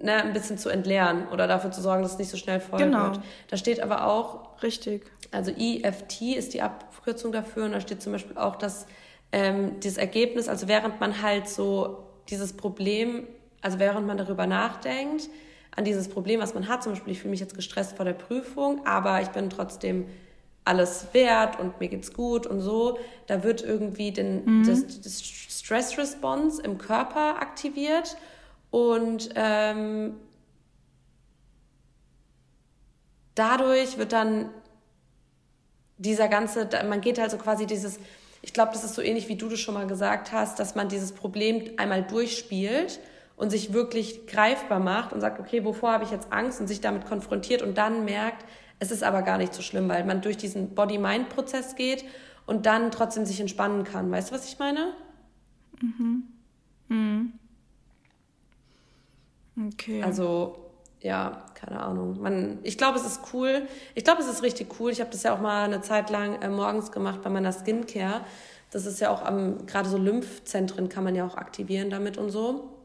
[0.00, 2.78] ne, ein bisschen zu entleeren oder dafür zu sorgen, dass es nicht so schnell voll
[2.78, 3.04] genau.
[3.04, 3.20] wird.
[3.48, 4.62] Da steht aber auch.
[4.62, 5.04] Richtig.
[5.30, 8.86] Also EFT ist die Abkürzung dafür und da steht zum Beispiel auch, dass
[9.32, 13.26] ähm, dieses Ergebnis, also während man halt so dieses Problem,
[13.60, 15.28] also während man darüber nachdenkt,
[15.74, 16.82] an dieses Problem, was man hat.
[16.82, 20.06] Zum Beispiel, ich fühle mich jetzt gestresst vor der Prüfung, aber ich bin trotzdem
[20.64, 22.98] alles wert und mir geht's gut und so.
[23.26, 24.66] Da wird irgendwie den, mhm.
[24.66, 28.16] das, das Stress Response im Körper aktiviert
[28.72, 30.14] und ähm,
[33.34, 34.48] dadurch wird dann
[35.98, 38.00] dieser ganze, man geht halt so quasi dieses,
[38.40, 40.88] ich glaube, das ist so ähnlich wie du das schon mal gesagt hast, dass man
[40.88, 42.98] dieses Problem einmal durchspielt
[43.36, 46.80] und sich wirklich greifbar macht und sagt, okay, wovor habe ich jetzt Angst und sich
[46.80, 48.46] damit konfrontiert und dann merkt,
[48.78, 52.06] es ist aber gar nicht so schlimm, weil man durch diesen Body-Mind-Prozess geht
[52.46, 54.10] und dann trotzdem sich entspannen kann.
[54.10, 54.94] Weißt du, was ich meine?
[55.82, 56.22] Mhm.
[56.88, 57.32] Mhm.
[59.56, 60.02] Okay.
[60.02, 62.20] Also, ja, keine Ahnung.
[62.20, 63.66] Man, ich glaube, es ist cool.
[63.94, 64.90] Ich glaube, es ist richtig cool.
[64.90, 68.24] Ich habe das ja auch mal eine Zeit lang äh, morgens gemacht bei meiner Skincare.
[68.70, 72.30] Das ist ja auch am, gerade so Lymphzentren kann man ja auch aktivieren damit und
[72.30, 72.78] so.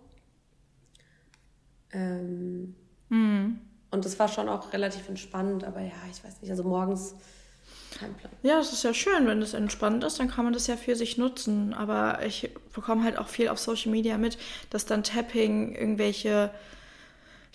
[1.91, 2.75] Ähm,
[3.09, 3.61] mhm.
[3.89, 7.15] Und das war schon auch relativ entspannt, aber ja, ich weiß nicht, also morgens
[7.99, 8.31] kein Plan.
[8.43, 10.95] Ja, es ist ja schön, wenn es entspannt ist, dann kann man das ja für
[10.95, 11.73] sich nutzen.
[11.73, 14.37] Aber ich bekomme halt auch viel auf Social Media mit,
[14.69, 16.51] dass dann Tapping irgendwelche,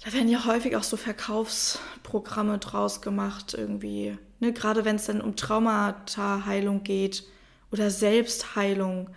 [0.04, 4.16] da werden ja häufig auch so Verkaufsprogramme draus gemacht, irgendwie.
[4.40, 4.52] Ne?
[4.52, 7.24] Gerade wenn es dann um Traumata-Heilung geht
[7.70, 9.10] oder Selbstheilung,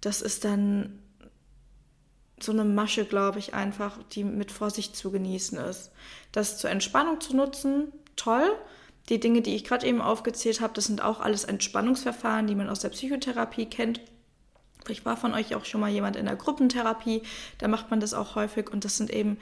[0.00, 0.98] das ist dann
[2.40, 5.92] so eine Masche, glaube ich, einfach, die mit Vorsicht zu genießen ist.
[6.32, 8.50] Das zur Entspannung zu nutzen, toll.
[9.08, 12.70] Die Dinge, die ich gerade eben aufgezählt habe, das sind auch alles Entspannungsverfahren, die man
[12.70, 14.00] aus der Psychotherapie kennt.
[14.84, 17.22] Vielleicht war von euch auch schon mal jemand in der Gruppentherapie,
[17.58, 19.38] da macht man das auch häufig und das sind eben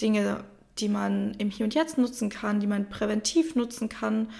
[0.00, 0.44] Dinge,
[0.78, 4.30] die man im Hier und Jetzt nutzen kann, die man präventiv nutzen kann,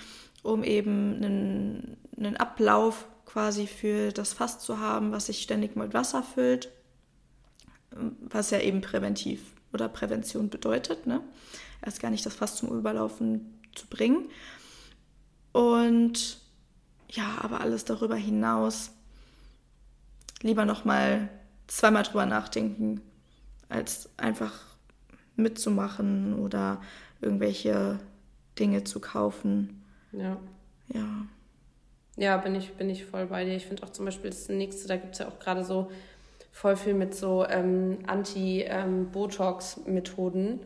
[0.43, 5.95] um eben einen, einen Ablauf quasi für das Fass zu haben, was sich ständig mit
[5.95, 6.71] Wasser füllt,
[7.91, 11.21] was ja eben präventiv oder Prävention bedeutet, ne?
[11.83, 14.29] erst gar nicht das Fass zum Überlaufen zu bringen.
[15.57, 16.39] Und
[17.09, 18.91] ja, aber alles darüber hinaus
[20.43, 21.31] lieber nochmal
[21.67, 23.01] zweimal drüber nachdenken,
[23.71, 24.53] als einfach
[25.35, 26.83] mitzumachen oder
[27.23, 27.99] irgendwelche
[28.59, 29.83] Dinge zu kaufen.
[30.13, 30.37] Ja.
[30.89, 31.27] Ja.
[32.17, 33.57] Ja, bin ich, bin ich voll bei dir.
[33.57, 35.91] Ich finde auch zum Beispiel das nächste, da gibt es ja auch gerade so
[36.53, 40.49] voll viel mit so ähm, Anti-Botox-Methoden.
[40.49, 40.61] Ähm,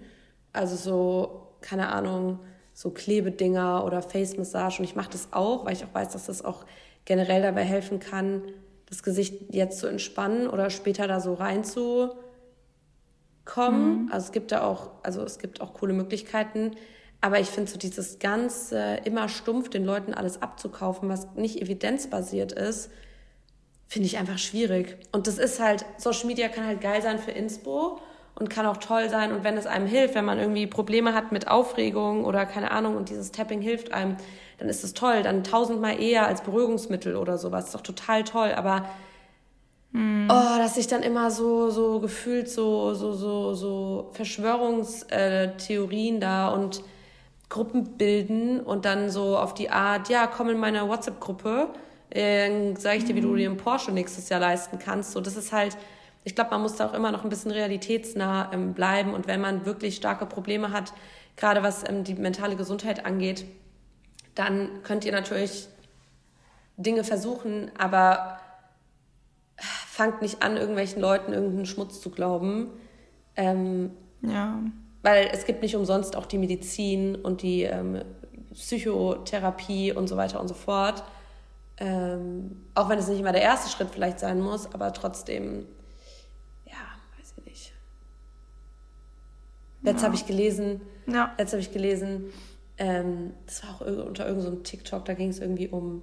[0.53, 2.41] also so, keine Ahnung,
[2.81, 4.79] so Klebedinger oder Face Massage.
[4.79, 6.65] Und ich mache das auch, weil ich auch weiß, dass das auch
[7.05, 8.41] generell dabei helfen kann,
[8.87, 12.17] das Gesicht jetzt zu entspannen oder später da so reinzukommen.
[13.45, 14.09] Mhm.
[14.11, 16.71] Also es gibt da auch, also es gibt auch coole Möglichkeiten.
[17.21, 22.53] Aber ich finde so dieses ganze immer stumpf den Leuten alles abzukaufen, was nicht evidenzbasiert
[22.53, 22.91] ist,
[23.89, 24.97] finde ich einfach schwierig.
[25.13, 28.01] Und das ist halt, Social Media kann halt geil sein für Inspo
[28.41, 29.31] und kann auch toll sein.
[29.33, 32.97] Und wenn es einem hilft, wenn man irgendwie Probleme hat mit Aufregung oder keine Ahnung
[32.97, 34.17] und dieses Tapping hilft einem,
[34.59, 35.23] dann ist es toll.
[35.23, 37.67] Dann tausendmal eher als Beruhigungsmittel oder sowas.
[37.67, 38.53] Ist doch total toll.
[38.57, 38.87] Aber
[39.93, 40.29] hm.
[40.31, 46.83] oh, dass sich dann immer so, so gefühlt so, so, so, so Verschwörungstheorien da und
[47.51, 51.69] Gruppen bilden und dann so auf die Art, ja, komm in meine WhatsApp-Gruppe,
[52.09, 53.37] äh, sage ich dir, wie du hm.
[53.37, 55.13] dir einen Porsche nächstes Jahr leisten kannst.
[55.13, 55.77] So, das ist halt,
[56.25, 59.15] ich glaube, man muss da auch immer noch ein bisschen realitätsnah ähm, bleiben.
[59.15, 60.93] Und wenn man wirklich starke Probleme hat,
[61.37, 63.45] gerade was ähm, die mentale Gesundheit angeht,
[64.35, 65.69] dann könnt ihr natürlich
[66.77, 68.39] Dinge versuchen, aber
[69.57, 72.69] fangt nicht an, irgendwelchen Leuten irgendeinen Schmutz zu glauben.
[73.37, 73.91] Ähm,
[74.23, 74.59] ja.
[75.03, 78.03] Weil es gibt nicht umsonst auch die Medizin und die ähm,
[78.53, 81.03] Psychotherapie und so weiter und so fort.
[81.79, 85.67] Ähm, auch wenn es nicht immer der erste Schritt vielleicht sein muss, aber trotzdem
[89.83, 90.07] Letztes ja.
[90.09, 91.33] habe ich gelesen, ja.
[91.39, 92.25] letztes habe ich gelesen,
[92.79, 96.03] ähm, das war auch unter irgendeinem so TikTok, da ging es irgendwie um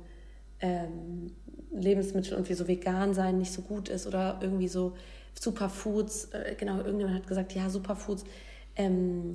[0.59, 1.32] ähm,
[1.71, 4.93] Lebensmittel und wie so vegan sein nicht so gut ist oder irgendwie so
[5.39, 8.25] Superfoods, äh, genau, irgendjemand hat gesagt, ja, Superfoods
[8.75, 9.34] ähm,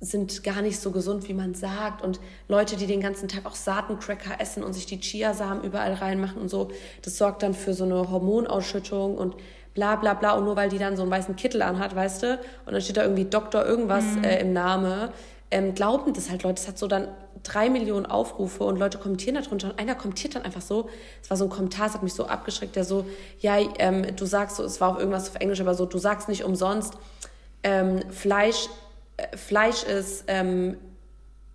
[0.00, 2.02] sind gar nicht so gesund, wie man sagt.
[2.02, 6.40] Und Leute, die den ganzen Tag auch Saatencracker essen und sich die Chiasamen überall reinmachen
[6.40, 6.70] und so,
[7.02, 9.36] das sorgt dann für so eine Hormonausschüttung und
[9.74, 10.32] bla bla bla.
[10.32, 12.96] Und nur weil die dann so einen weißen Kittel anhat, weißt du, und dann steht
[12.96, 14.24] da irgendwie Doktor irgendwas mhm.
[14.24, 15.12] äh, im Name,
[15.50, 16.56] ähm, glauben das halt Leute.
[16.56, 17.08] Das hat so dann
[17.42, 20.88] drei Millionen Aufrufe und Leute kommentieren darunter und einer kommentiert dann einfach so,
[21.22, 23.06] es war so ein Kommentar, es hat mich so abgeschreckt, der so,
[23.40, 26.28] ja, ähm, du sagst so, es war auch irgendwas auf Englisch, aber so, du sagst
[26.28, 26.94] nicht umsonst,
[27.62, 28.68] ähm, Fleisch,
[29.16, 30.76] äh, Fleisch ist ähm,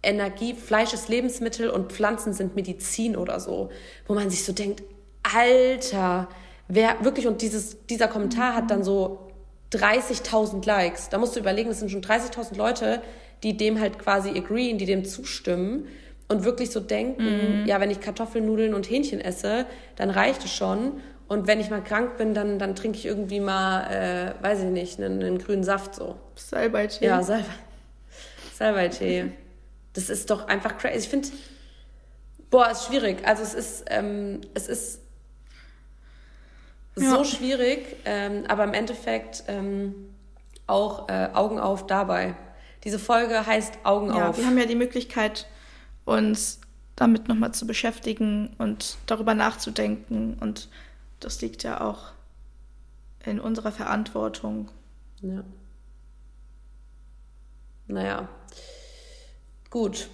[0.02, 3.70] Energie, Fleisch ist Lebensmittel und Pflanzen sind Medizin oder so,
[4.08, 4.84] wo man sich so denkt,
[5.24, 6.28] Alter,
[6.68, 9.32] wer wirklich, und dieses, dieser Kommentar hat dann so
[9.74, 11.10] 30.000 Likes.
[11.10, 13.02] Da musst du überlegen, es sind schon 30.000 Leute,
[13.44, 15.88] die dem halt quasi agreeen, die dem zustimmen
[16.28, 17.66] und wirklich so denken, mhm.
[17.66, 21.02] ja, wenn ich Kartoffeln, Nudeln und Hähnchen esse, dann reicht es schon.
[21.28, 24.70] Und wenn ich mal krank bin, dann, dann trinke ich irgendwie mal, äh, weiß ich
[24.70, 26.16] nicht, einen, einen grünen Saft so.
[26.36, 27.06] Salbeitee.
[27.06, 27.46] Ja, Salbe
[28.54, 29.32] Salbeitee.
[29.94, 31.00] Das ist doch einfach crazy.
[31.00, 31.30] Ich finde,
[32.50, 33.26] boah, ist schwierig.
[33.26, 35.02] Also es ist, ähm, es ist
[36.98, 37.10] ja.
[37.10, 40.14] so schwierig, ähm, aber im Endeffekt ähm,
[40.68, 42.36] auch äh, Augen auf dabei.
[42.84, 44.38] Diese Folge heißt Augen ja, auf.
[44.38, 45.48] Wir haben ja die Möglichkeit,
[46.06, 46.60] uns
[46.96, 50.38] damit nochmal zu beschäftigen und darüber nachzudenken.
[50.40, 50.70] Und
[51.20, 52.12] das liegt ja auch
[53.26, 54.70] in unserer Verantwortung.
[55.22, 55.44] Ja.
[57.88, 58.30] Naja.
[59.70, 60.10] Gut.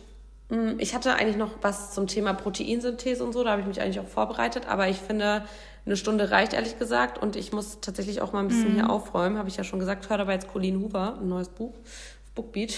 [0.50, 3.82] Hm, ich hatte eigentlich noch was zum Thema Proteinsynthese und so, da habe ich mich
[3.82, 5.46] eigentlich auch vorbereitet, aber ich finde,
[5.86, 7.18] eine Stunde reicht, ehrlich gesagt.
[7.18, 8.76] Und ich muss tatsächlich auch mal ein bisschen Mhm.
[8.76, 10.10] hier aufräumen, habe ich ja schon gesagt.
[10.10, 11.74] Hör dabei jetzt Colleen Hoover, ein neues Buch,
[12.36, 12.76] Bookbeat.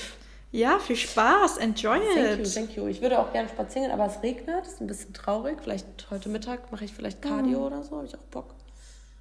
[0.52, 1.58] Ja, viel Spaß.
[1.58, 2.54] Enjoy Thank you, it.
[2.54, 2.86] thank you.
[2.88, 5.58] Ich würde auch gerne spazieren, aber es regnet, ist ein bisschen traurig.
[5.64, 7.66] Vielleicht heute Mittag mache ich vielleicht Cardio Mhm.
[7.66, 8.54] oder so, habe ich auch Bock.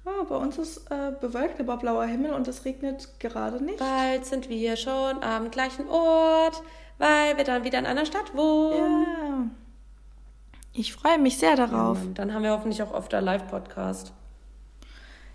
[0.05, 3.79] Ah, bei uns ist äh, bewölkt, aber blauer Himmel und es regnet gerade nicht.
[3.79, 6.61] Bald sind wir schon am gleichen Ort,
[6.97, 9.03] weil wir dann wieder in einer Stadt wohnen.
[9.03, 9.45] Ja.
[10.73, 12.01] Ich freue mich sehr darauf.
[12.01, 14.11] Und dann haben wir hoffentlich auch öfter Live-Podcast.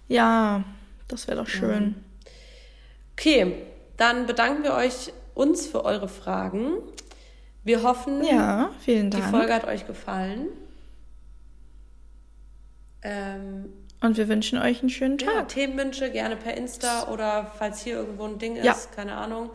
[0.08, 0.64] Ja,
[1.06, 1.94] das wäre doch schön.
[3.12, 3.62] Okay,
[3.96, 6.72] dann bedanken wir euch uns für eure Fragen.
[7.62, 9.30] Wir hoffen, Ja, vielen die Dank.
[9.30, 10.48] Folge hat euch gefallen.
[13.02, 13.66] Ähm,
[14.00, 15.48] Und wir wünschen euch einen schönen ja, Tag.
[15.48, 18.74] Themenwünsche gerne per Insta oder falls hier irgendwo ein Ding ist, Ja.
[18.94, 19.50] keine Ahnung.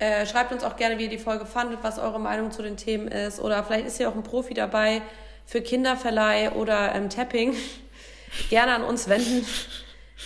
[0.00, 2.78] Äh, schreibt uns auch gerne, wie ihr die Folge fandet, was eure Meinung zu den
[2.78, 3.38] Themen ist.
[3.38, 5.02] Oder vielleicht ist hier auch ein Profi dabei
[5.44, 7.54] für Kinderverleih oder ähm, Tapping.
[8.48, 9.44] gerne an uns wenden.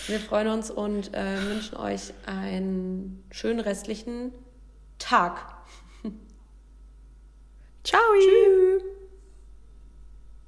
[0.07, 4.31] Wir freuen uns und äh, wünschen euch einen schönen restlichen
[4.97, 5.41] Tag.
[7.83, 8.01] Ciao.
[8.17, 8.83] Tschüss.